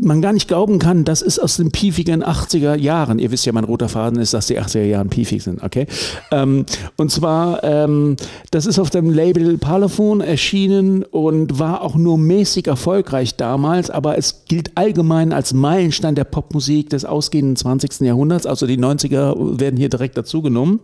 man 0.00 0.22
gar 0.22 0.32
nicht 0.32 0.48
glauben 0.48 0.78
kann, 0.78 1.04
das 1.04 1.22
ist 1.22 1.38
aus 1.38 1.56
den 1.56 1.70
piefigen 1.70 2.24
80er 2.24 2.76
Jahren. 2.76 3.18
Ihr 3.18 3.30
wisst 3.30 3.46
ja, 3.46 3.52
mein 3.52 3.64
roter 3.64 3.88
Faden 3.88 4.18
ist, 4.18 4.34
dass 4.34 4.46
die 4.46 4.60
80er 4.60 4.84
Jahre 4.84 5.06
piefig 5.06 5.42
sind, 5.42 5.62
okay? 5.62 5.86
Ähm, 6.30 6.66
und 6.96 7.10
zwar, 7.10 7.62
ähm, 7.64 8.16
das 8.50 8.66
ist 8.66 8.78
auf 8.78 8.90
dem 8.90 9.10
Label 9.10 9.58
Parlophone 9.58 10.20
erschienen 10.20 11.02
und 11.02 11.58
war 11.58 11.82
auch 11.82 11.96
nur 11.96 12.18
mäßig 12.18 12.66
erfolgreich 12.66 13.36
damals, 13.36 13.90
aber 13.90 14.18
es 14.18 14.44
gilt 14.46 14.76
allgemein 14.76 15.32
als 15.32 15.52
Meilenstein 15.52 16.14
der 16.14 16.24
Popmusik 16.24 16.90
des 16.90 17.04
ausgehenden 17.04 17.56
20. 17.56 18.00
Jahrhunderts, 18.00 18.46
also 18.46 18.66
die 18.66 18.78
90er 18.78 19.60
werden 19.60 19.76
hier 19.76 19.88
direkt 19.88 20.16
dazu 20.16 20.42
genommen 20.42 20.80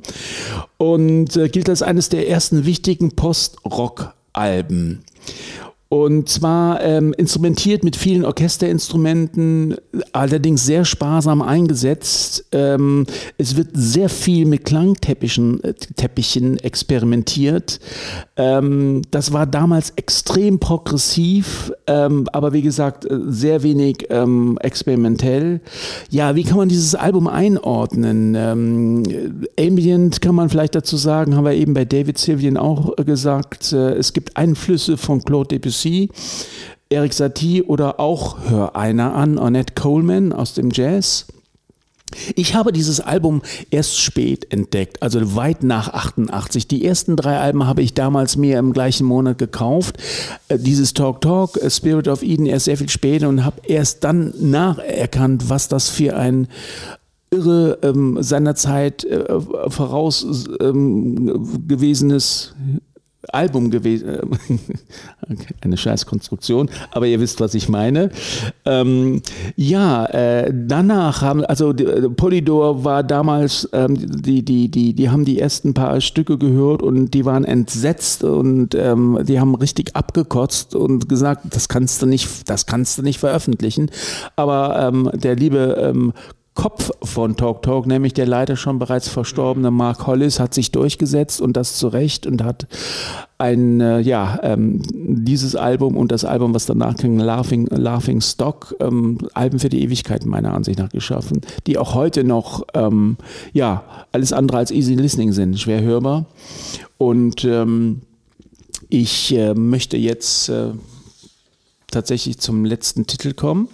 und 0.83 1.37
äh, 1.37 1.49
gilt 1.49 1.69
als 1.69 1.81
eines 1.81 2.09
der 2.09 2.29
ersten 2.29 2.65
wichtigen 2.65 3.15
Post-Rock-Alben. 3.15 5.05
Und 5.93 6.27
zwar 6.31 6.83
ähm, 6.83 7.13
instrumentiert 7.19 7.85
mit 7.85 7.97
vielen 7.97 8.25
Orchesterinstrumenten, 8.25 9.77
allerdings 10.13 10.65
sehr 10.65 10.87
sparsam 10.87 11.43
eingesetzt. 11.43 12.47
Ähm, 12.53 13.05
es 13.37 13.59
wird 13.59 13.69
sehr 13.75 14.09
viel 14.09 14.47
mit 14.47 14.65
Klangteppichen 14.65 15.63
äh, 15.63 15.75
Teppichen 15.75 16.57
experimentiert. 16.61 17.79
Ähm, 18.37 19.03
das 19.11 19.35
war 19.35 19.45
damals 19.45 19.91
extrem 19.97 20.59
progressiv, 20.59 21.71
ähm, 21.87 22.27
aber 22.33 22.55
wie 22.55 22.63
gesagt, 22.63 23.05
äh, 23.05 23.19
sehr 23.27 23.63
wenig 23.63 24.07
ähm, 24.09 24.57
experimentell. 24.63 25.61
Ja, 26.09 26.35
wie 26.35 26.45
kann 26.45 26.57
man 26.57 26.71
dieses 26.71 26.95
Album 26.95 27.29
einordnen? 27.29 28.35
Ähm, 28.35 29.03
Ambient 29.61 30.23
kann 30.23 30.37
man 30.37 30.49
vielleicht 30.49 30.75
dazu 30.75 30.97
sagen, 30.97 31.37
haben 31.37 31.45
wir 31.45 31.53
eben 31.53 31.75
bei 31.75 31.85
David 31.85 32.17
Sylvian 32.17 32.57
auch 32.57 32.97
äh, 32.97 33.05
gesagt. 33.05 33.75
Äh, 33.75 33.93
es 33.97 34.15
gibt 34.15 34.39
Einflüsse 34.39 34.97
von 34.97 35.23
Claude 35.23 35.49
Debussy. 35.49 35.82
Eric 36.89 37.15
Satie 37.15 37.63
oder 37.63 37.99
auch 37.99 38.39
Hör 38.49 38.77
einer 38.77 39.15
an, 39.15 39.39
Ornette 39.39 39.75
Coleman 39.75 40.33
aus 40.33 40.55
dem 40.55 40.71
Jazz. 40.71 41.27
Ich 42.35 42.55
habe 42.55 42.73
dieses 42.73 43.01
Album 43.01 43.43
erst 43.71 43.99
spät 43.99 44.53
entdeckt, 44.53 45.03
also 45.03 45.35
weit 45.35 45.63
nach 45.63 45.89
88. 45.89 46.69
Die 46.69 46.85
ersten 46.85 47.17
drei 47.17 47.39
Alben 47.39 47.67
habe 47.67 47.83
ich 47.83 47.95
damals 47.95 48.37
mir 48.37 48.59
im 48.59 48.73
gleichen 48.73 49.07
Monat 49.07 49.39
gekauft. 49.39 49.97
Äh, 50.49 50.59
Dieses 50.59 50.95
Talk 50.95 51.21
Talk, 51.21 51.59
Spirit 51.69 52.09
of 52.09 52.23
Eden 52.23 52.47
erst 52.47 52.67
sehr 52.67 52.77
viel 52.77 52.89
später 52.89 53.29
und 53.29 53.45
habe 53.45 53.63
erst 53.67 54.05
dann 54.05 54.35
nacherkannt, 54.39 55.49
was 55.49 55.69
das 55.69 55.89
für 55.89 56.17
ein 56.17 56.49
irre 57.31 57.79
ähm, 57.83 58.19
seinerzeit 58.21 59.05
äh, 59.05 59.41
voraus 59.71 60.47
ähm, 60.61 61.67
gewesenes 61.67 62.55
Album 63.31 63.71
gewesen. 63.71 64.03
Okay, 65.31 65.55
eine 65.63 65.77
Scheißkonstruktion, 65.77 66.69
aber 66.91 67.07
ihr 67.07 67.21
wisst, 67.21 67.41
was 67.41 67.55
ich 67.55 67.69
meine. 67.69 68.11
Ähm, 68.65 69.23
ja, 69.57 70.05
äh, 70.07 70.53
danach 70.53 71.23
haben, 71.23 71.45
also 71.45 71.73
die, 71.73 71.85
äh, 71.85 72.11
Polydor 72.11 72.85
war 72.85 73.05
damals, 73.05 73.69
ähm, 73.73 73.95
die, 73.97 74.45
die, 74.45 74.69
die, 74.69 74.95
die 74.95 75.11
haben 75.11 75.25
die 75.25 75.39
ersten 75.39 75.75
paar 75.75 76.01
Stücke 76.01 76.39
gehört 76.39 76.83
und 76.83 77.13
die 77.13 77.25
waren 77.25 77.45
entsetzt 77.45 78.25
und 78.25 78.75
ähm, 78.75 79.21
die 79.23 79.39
haben 79.39 79.55
richtig 79.55 79.95
abgekotzt 79.95 80.75
und 80.75 81.09
gesagt, 81.09 81.47
das 81.51 81.69
kannst 81.69 82.03
du 82.03 82.07
nicht, 82.07 82.51
das 82.51 82.67
kannst 82.67 82.99
du 82.99 83.03
nicht 83.03 83.21
veröffentlichen. 83.21 83.91
Aber 84.35 84.89
ähm, 84.89 85.09
der 85.15 85.37
liebe 85.37 85.79
ähm, 85.81 86.13
Kopf 86.55 86.91
von 87.03 87.37
Talk 87.37 87.63
Talk, 87.63 87.87
nämlich 87.87 88.13
der 88.13 88.27
leider 88.27 88.57
schon 88.57 88.79
bereits 88.79 89.09
verstorbene 89.09 89.71
Mark 89.71 90.07
Hollis, 90.07 90.39
hat 90.39 90.53
sich 90.53 90.71
durchgesetzt 90.71 91.41
und 91.41 91.57
das 91.57 91.77
zu 91.77 91.89
Recht 91.89 92.27
und 92.27 92.45
hat 92.45 92.67
ein, 93.39 93.81
äh, 93.81 94.01
ja, 94.01 94.39
ähm, 94.43 94.83
dieses 94.93 95.57
Album 95.57 95.97
und 95.97 96.13
das 96.13 96.27
Album, 96.27 96.55
was 96.55 96.67
danach 96.67 96.97
ging, 96.97 97.19
Laughing, 97.19 97.67
Laughing 97.69 98.21
Stock, 98.21 98.77
ähm, 98.81 99.19
Alben 99.33 99.59
für 99.59 99.71
die 99.71 99.83
Ewigkeit 99.83 100.27
meiner 100.27 100.53
Ansicht 100.53 100.79
nach 100.79 100.91
geschaffen, 100.91 101.41
die 101.67 101.79
auch 101.79 101.95
heute 101.95 102.23
noch, 102.23 102.65
ähm, 102.75 103.17
ja, 103.55 103.85
alles 104.13 104.35
andere 104.35 104.59
als 104.59 104.71
easy 104.71 104.95
listening 104.95 105.33
sind, 105.33 105.59
schwer 105.59 105.81
hörbar. 105.81 106.27
Und 106.99 107.45
ähm, 107.45 108.03
ich 108.91 109.35
äh, 109.35 109.55
möchte 109.55 109.97
jetzt 109.97 110.51
äh, 110.51 110.73
tatsächlich 111.91 112.39
zum 112.39 112.67
letzten 112.67 113.07
Titel 113.07 113.33
kommen. 113.33 113.69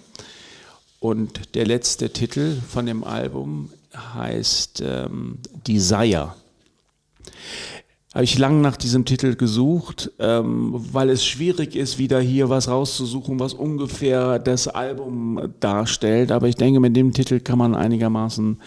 Und 0.99 1.55
der 1.55 1.65
letzte 1.65 2.11
Titel 2.11 2.59
von 2.61 2.85
dem 2.85 3.03
Album 3.03 3.71
heißt 3.95 4.81
ähm, 4.85 5.39
Desire. 5.67 6.35
Habe 8.11 8.23
ich 8.23 8.39
lang 8.39 8.61
nach 8.61 8.75
diesem 8.75 9.05
Titel 9.05 9.35
gesucht, 9.35 10.11
ähm, 10.17 10.73
weil 10.73 11.11
es 11.11 11.23
schwierig 11.23 11.75
ist, 11.75 11.99
wieder 11.99 12.19
hier 12.19 12.49
was 12.49 12.67
rauszusuchen, 12.67 13.39
was 13.39 13.53
ungefähr 13.53 14.39
das 14.39 14.67
Album 14.67 15.53
darstellt. 15.59 16.31
Aber 16.31 16.47
ich 16.47 16.55
denke, 16.55 16.79
mit 16.79 16.95
dem 16.95 17.13
Titel 17.13 17.39
kann 17.39 17.59
man 17.59 17.75
einigermaßen 17.75 18.57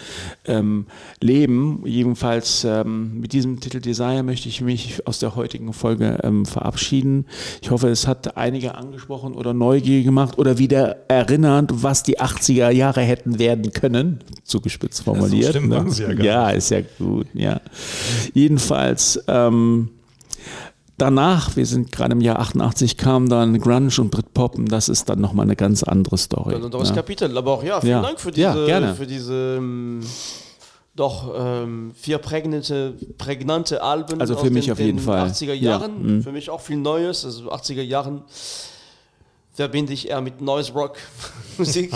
ähm, 0.44 0.86
leben. 1.20 1.82
Jedenfalls 1.84 2.62
ähm, 2.62 3.18
mit 3.18 3.32
diesem 3.32 3.58
Titel 3.58 3.80
Desire 3.80 4.22
möchte 4.22 4.48
ich 4.48 4.60
mich 4.60 5.04
aus 5.08 5.18
der 5.18 5.34
heutigen 5.34 5.72
Folge 5.72 6.20
ähm, 6.22 6.46
verabschieden. 6.46 7.26
Ich 7.62 7.72
hoffe, 7.72 7.88
es 7.88 8.06
hat 8.06 8.36
einige 8.36 8.76
angesprochen 8.76 9.34
oder 9.34 9.54
neugierig 9.54 10.04
gemacht 10.04 10.38
oder 10.38 10.58
wieder 10.58 11.10
erinnert, 11.10 11.82
was 11.82 12.04
die 12.04 12.20
80er 12.20 12.70
Jahre 12.70 13.00
hätten 13.00 13.40
werden 13.40 13.72
können. 13.72 14.20
Zugespitzt 14.44 15.02
formuliert. 15.02 15.50
schlimm 15.50 15.68
ne? 15.68 15.76
waren 15.78 15.90
sie 15.90 16.04
ja 16.04 16.12
ja, 16.12 16.50
ist 16.50 16.70
ja 16.70 16.82
gut, 16.98 17.26
ja. 17.34 17.60
Jedenfalls, 18.34 19.16
ähm, 19.32 19.90
danach, 20.98 21.56
wir 21.56 21.66
sind 21.66 21.90
gerade 21.92 22.12
im 22.12 22.20
Jahr 22.20 22.38
88, 22.40 22.96
kam 22.96 23.28
dann 23.28 23.58
Grunge 23.58 23.90
und 23.98 24.10
Britpop 24.10 24.56
und 24.56 24.66
das 24.70 24.88
ist 24.88 25.08
dann 25.08 25.20
nochmal 25.20 25.46
eine 25.46 25.56
ganz 25.56 25.82
andere 25.82 26.18
Story. 26.18 26.54
Ein 26.54 26.64
anderes 26.64 26.90
ja. 26.90 26.94
Kapitel. 26.94 27.36
Aber 27.36 27.52
auch 27.52 27.64
ja, 27.64 27.80
vielen 27.80 27.90
Ja. 27.92 28.02
Dank 28.02 28.20
für 28.20 28.30
diese, 28.30 28.68
Ja, 28.68 28.94
für 28.94 29.06
diese 29.06 29.56
ähm, 29.58 30.00
doch 30.94 31.32
ähm, 31.36 31.92
vier 31.94 32.18
prägnante, 32.18 32.94
prägnante 33.16 33.82
Alben. 33.82 34.20
Also 34.20 34.34
für 34.36 34.42
aus 34.46 34.50
mich 34.50 34.66
den, 34.66 34.72
auf 34.72 34.78
jeden 34.78 34.98
den 34.98 35.04
Fall. 35.04 35.26
80er 35.28 35.54
Ja, 35.54 35.70
Jahren. 35.70 36.16
mhm. 36.18 36.22
Für 36.22 36.32
mich 36.32 36.50
auch 36.50 36.60
viel 36.60 36.76
Neues. 36.76 37.24
Also 37.24 37.50
80er 37.50 37.82
Jahren 37.82 38.22
verbinde 39.54 39.92
ich 39.92 40.08
eher 40.10 40.20
mit 40.20 40.40
Noise 40.40 40.72
Rock 40.72 40.96
Musik 41.58 41.92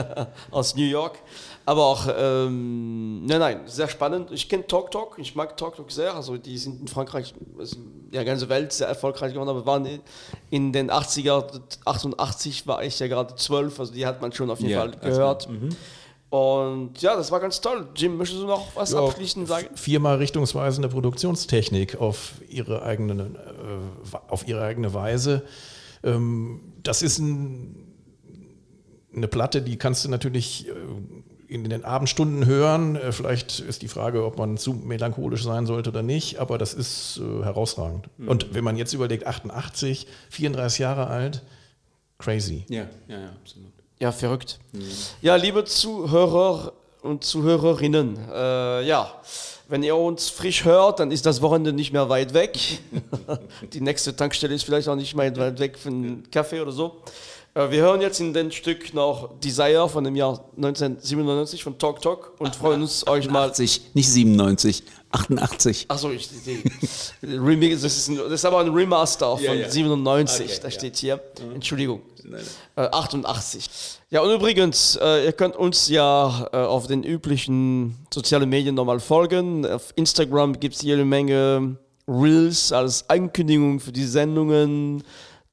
aus 0.50 0.74
New 0.76 0.82
York. 0.84 1.18
Aber 1.66 1.86
auch, 1.86 2.08
ähm, 2.14 3.24
nein, 3.24 3.38
nein, 3.38 3.60
sehr 3.64 3.88
spannend. 3.88 4.30
Ich 4.32 4.48
kenne 4.50 4.66
Talk 4.66 4.90
Talk, 4.90 5.16
ich 5.18 5.34
mag 5.34 5.56
Talk 5.56 5.76
Talk 5.76 5.90
sehr. 5.90 6.14
Also 6.14 6.36
die 6.36 6.58
sind 6.58 6.82
in 6.82 6.88
Frankreich, 6.88 7.32
also 7.58 7.76
in 7.76 8.10
der 8.10 8.24
ganzen 8.24 8.50
Welt 8.50 8.72
sehr 8.72 8.86
erfolgreich 8.86 9.32
geworden, 9.32 9.48
aber 9.48 9.64
waren 9.64 9.88
in, 10.50 10.72
den 10.72 10.90
80er, 10.90 11.60
88 11.86 12.66
war 12.66 12.84
ich 12.84 12.98
ja 12.98 13.06
gerade 13.06 13.34
12, 13.34 13.80
also 13.80 13.94
die 13.94 14.04
hat 14.04 14.20
man 14.20 14.30
schon 14.32 14.50
auf 14.50 14.60
jeden 14.60 14.72
Ja, 14.72 14.80
Fall 14.80 14.90
also, 15.00 15.18
gehört. 15.18 15.48
Und 16.28 17.00
ja, 17.00 17.16
das 17.16 17.30
war 17.30 17.40
ganz 17.40 17.60
toll. 17.60 17.88
Jim, 17.94 18.16
möchtest 18.16 18.42
du 18.42 18.46
noch 18.46 18.74
was 18.74 18.92
Ja, 18.92 19.02
abschließend 19.04 19.46
sagen? 19.48 19.68
Viermal 19.74 20.16
richtungsweisende 20.16 20.88
Produktionstechnik 20.88 22.00
auf 22.00 22.32
ihre 22.48 22.82
eigene, 22.82 23.22
äh, 23.22 24.16
auf 24.28 24.46
ihre 24.46 24.62
eigene 24.64 24.92
Weise. 24.92 25.44
Ähm, 26.02 26.60
das 26.82 27.02
ist 27.02 27.18
ein, 27.20 27.94
eine 29.14 29.28
Platte, 29.28 29.62
die 29.62 29.76
kannst 29.78 30.04
du 30.04 30.08
natürlich 30.08 30.68
äh, 30.68 30.72
in 31.62 31.70
den 31.70 31.84
Abendstunden 31.84 32.46
hören. 32.46 32.96
Äh, 32.96 33.12
Vielleicht 33.12 33.60
ist 33.60 33.82
die 33.82 33.88
Frage, 33.88 34.24
ob 34.24 34.38
man 34.38 34.56
zu 34.56 34.72
melancholisch 34.72 35.44
sein 35.44 35.66
sollte 35.66 35.90
oder 35.90 36.02
nicht, 36.02 36.38
aber 36.38 36.58
das 36.58 36.74
ist 36.74 37.20
äh, 37.20 37.44
herausragend. 37.44 38.08
Und 38.26 38.54
wenn 38.54 38.64
man 38.64 38.76
jetzt 38.76 38.92
überlegt, 38.92 39.26
88, 39.26 40.06
34 40.30 40.78
Jahre 40.80 41.06
alt, 41.08 41.42
crazy. 42.18 42.64
Ja, 42.68 42.86
ja, 43.08 43.18
ja, 43.18 43.28
absolut. 43.42 43.72
Ja, 44.00 44.12
verrückt. 44.12 44.58
Ja, 45.22 45.36
liebe 45.36 45.64
Zuhörer 45.64 46.72
und 47.02 47.22
Zuhörerinnen. 47.22 48.18
Äh, 48.32 48.86
ja, 48.86 49.12
wenn 49.68 49.82
ihr 49.82 49.96
uns 49.96 50.28
frisch 50.30 50.64
hört, 50.64 51.00
dann 51.00 51.10
ist 51.10 51.26
das 51.26 51.40
Wochenende 51.40 51.72
nicht 51.72 51.92
mehr 51.92 52.08
weit 52.08 52.34
weg. 52.34 52.58
Die 53.72 53.80
nächste 53.80 54.14
Tankstelle 54.14 54.54
ist 54.54 54.64
vielleicht 54.64 54.88
auch 54.88 54.96
nicht 54.96 55.14
mehr 55.14 55.34
weit 55.36 55.58
weg 55.58 55.78
für 55.78 55.88
einen 55.88 56.28
Kaffee 56.30 56.60
oder 56.60 56.72
so. 56.72 57.02
Äh, 57.54 57.70
wir 57.70 57.82
hören 57.82 58.00
jetzt 58.00 58.20
in 58.20 58.34
dem 58.34 58.50
Stück 58.50 58.94
noch 58.94 59.38
Desire 59.40 59.88
von 59.88 60.04
dem 60.04 60.16
Jahr 60.16 60.44
1997 60.56 61.62
von 61.62 61.78
Talk 61.78 62.02
Talk 62.02 62.32
und 62.38 62.54
freuen 62.56 62.82
uns 62.82 63.06
euch 63.06 63.30
mal 63.30 63.48
80, 63.50 63.94
nicht 63.94 64.08
97, 64.08 64.82
88. 65.12 65.86
Achso, 65.88 66.10
ich, 66.10 66.28
die, 66.28 66.62
die 67.22 67.36
Remix, 67.36 67.82
das 67.82 67.96
ist, 67.96 68.08
ein, 68.08 68.16
das 68.16 68.32
ist 68.32 68.44
aber 68.44 68.60
ein 68.60 68.70
Remaster 68.70 69.36
von 69.36 69.64
97, 69.68 70.60
da 70.60 70.70
steht 70.70 70.96
hier. 70.96 71.20
Entschuldigung. 71.54 72.02
Äh, 72.76 72.80
88. 72.80 73.68
Ja, 74.10 74.22
und 74.22 74.34
übrigens, 74.34 74.96
äh, 75.00 75.26
ihr 75.26 75.32
könnt 75.32 75.56
uns 75.56 75.88
ja 75.88 76.48
äh, 76.52 76.56
auf 76.56 76.86
den 76.86 77.04
üblichen 77.04 78.06
sozialen 78.12 78.48
Medien 78.48 78.74
nochmal 78.74 78.98
folgen. 78.98 79.66
Auf 79.66 79.92
Instagram 79.94 80.58
gibt 80.58 80.74
es 80.74 80.82
jede 80.82 81.04
Menge 81.04 81.76
Reels 82.08 82.72
als 82.72 83.08
Ankündigung 83.08 83.78
für 83.78 83.92
die 83.92 84.04
Sendungen. 84.04 85.04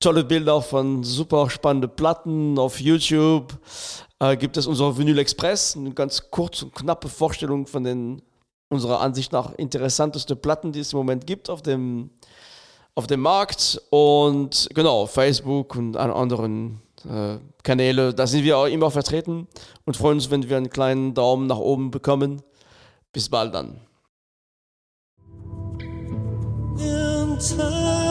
Tolle 0.02 0.24
Bilder 0.24 0.64
von 0.64 1.04
super 1.04 1.48
spannenden 1.52 1.96
Platten 1.96 2.58
auf 2.58 2.82
YouTube. 2.82 3.54
Äh, 4.20 4.36
gibt 4.36 4.58
es 4.58 4.66
unser 4.66 4.98
Vinyl 4.98 5.20
Express, 5.20 5.78
eine 5.78 5.92
ganz 5.92 6.32
kurze 6.32 6.66
und 6.66 6.74
knappe 6.74 7.08
Vorstellung 7.08 7.68
von 7.68 7.84
den 7.84 8.24
unserer 8.70 9.00
Ansicht 9.00 9.32
nach 9.32 9.54
interessanteste 9.54 10.36
Platten, 10.36 10.72
die 10.72 10.80
es 10.80 10.94
im 10.94 10.98
Moment 10.98 11.28
gibt 11.28 11.52
auf 11.52 11.62
dem, 11.62 12.10
auf 12.96 13.06
dem 13.06 13.20
Markt. 13.20 13.80
Und 13.92 14.70
genau, 14.74 15.06
Facebook 15.06 15.76
und 15.76 15.96
an 15.96 16.10
anderen 16.10 16.82
äh, 17.08 17.38
Kanäle, 17.62 18.12
da 18.12 18.26
sind 18.26 18.44
wir 18.44 18.58
auch 18.58 18.66
immer 18.66 18.90
vertreten 18.90 19.48
und 19.86 19.98
freuen 19.98 20.18
uns, 20.18 20.32
wenn 20.32 20.50
wir 20.50 20.58
einen 20.58 20.72
kleinen 20.72 21.14
Daumen 21.14 21.46
nach 21.46 21.60
oben 21.60 21.92
bekommen. 21.92 22.42
Bis 23.14 23.30
bald 23.30 23.54
dann. 23.54 23.82
In 26.80 27.38
town, 27.38 28.11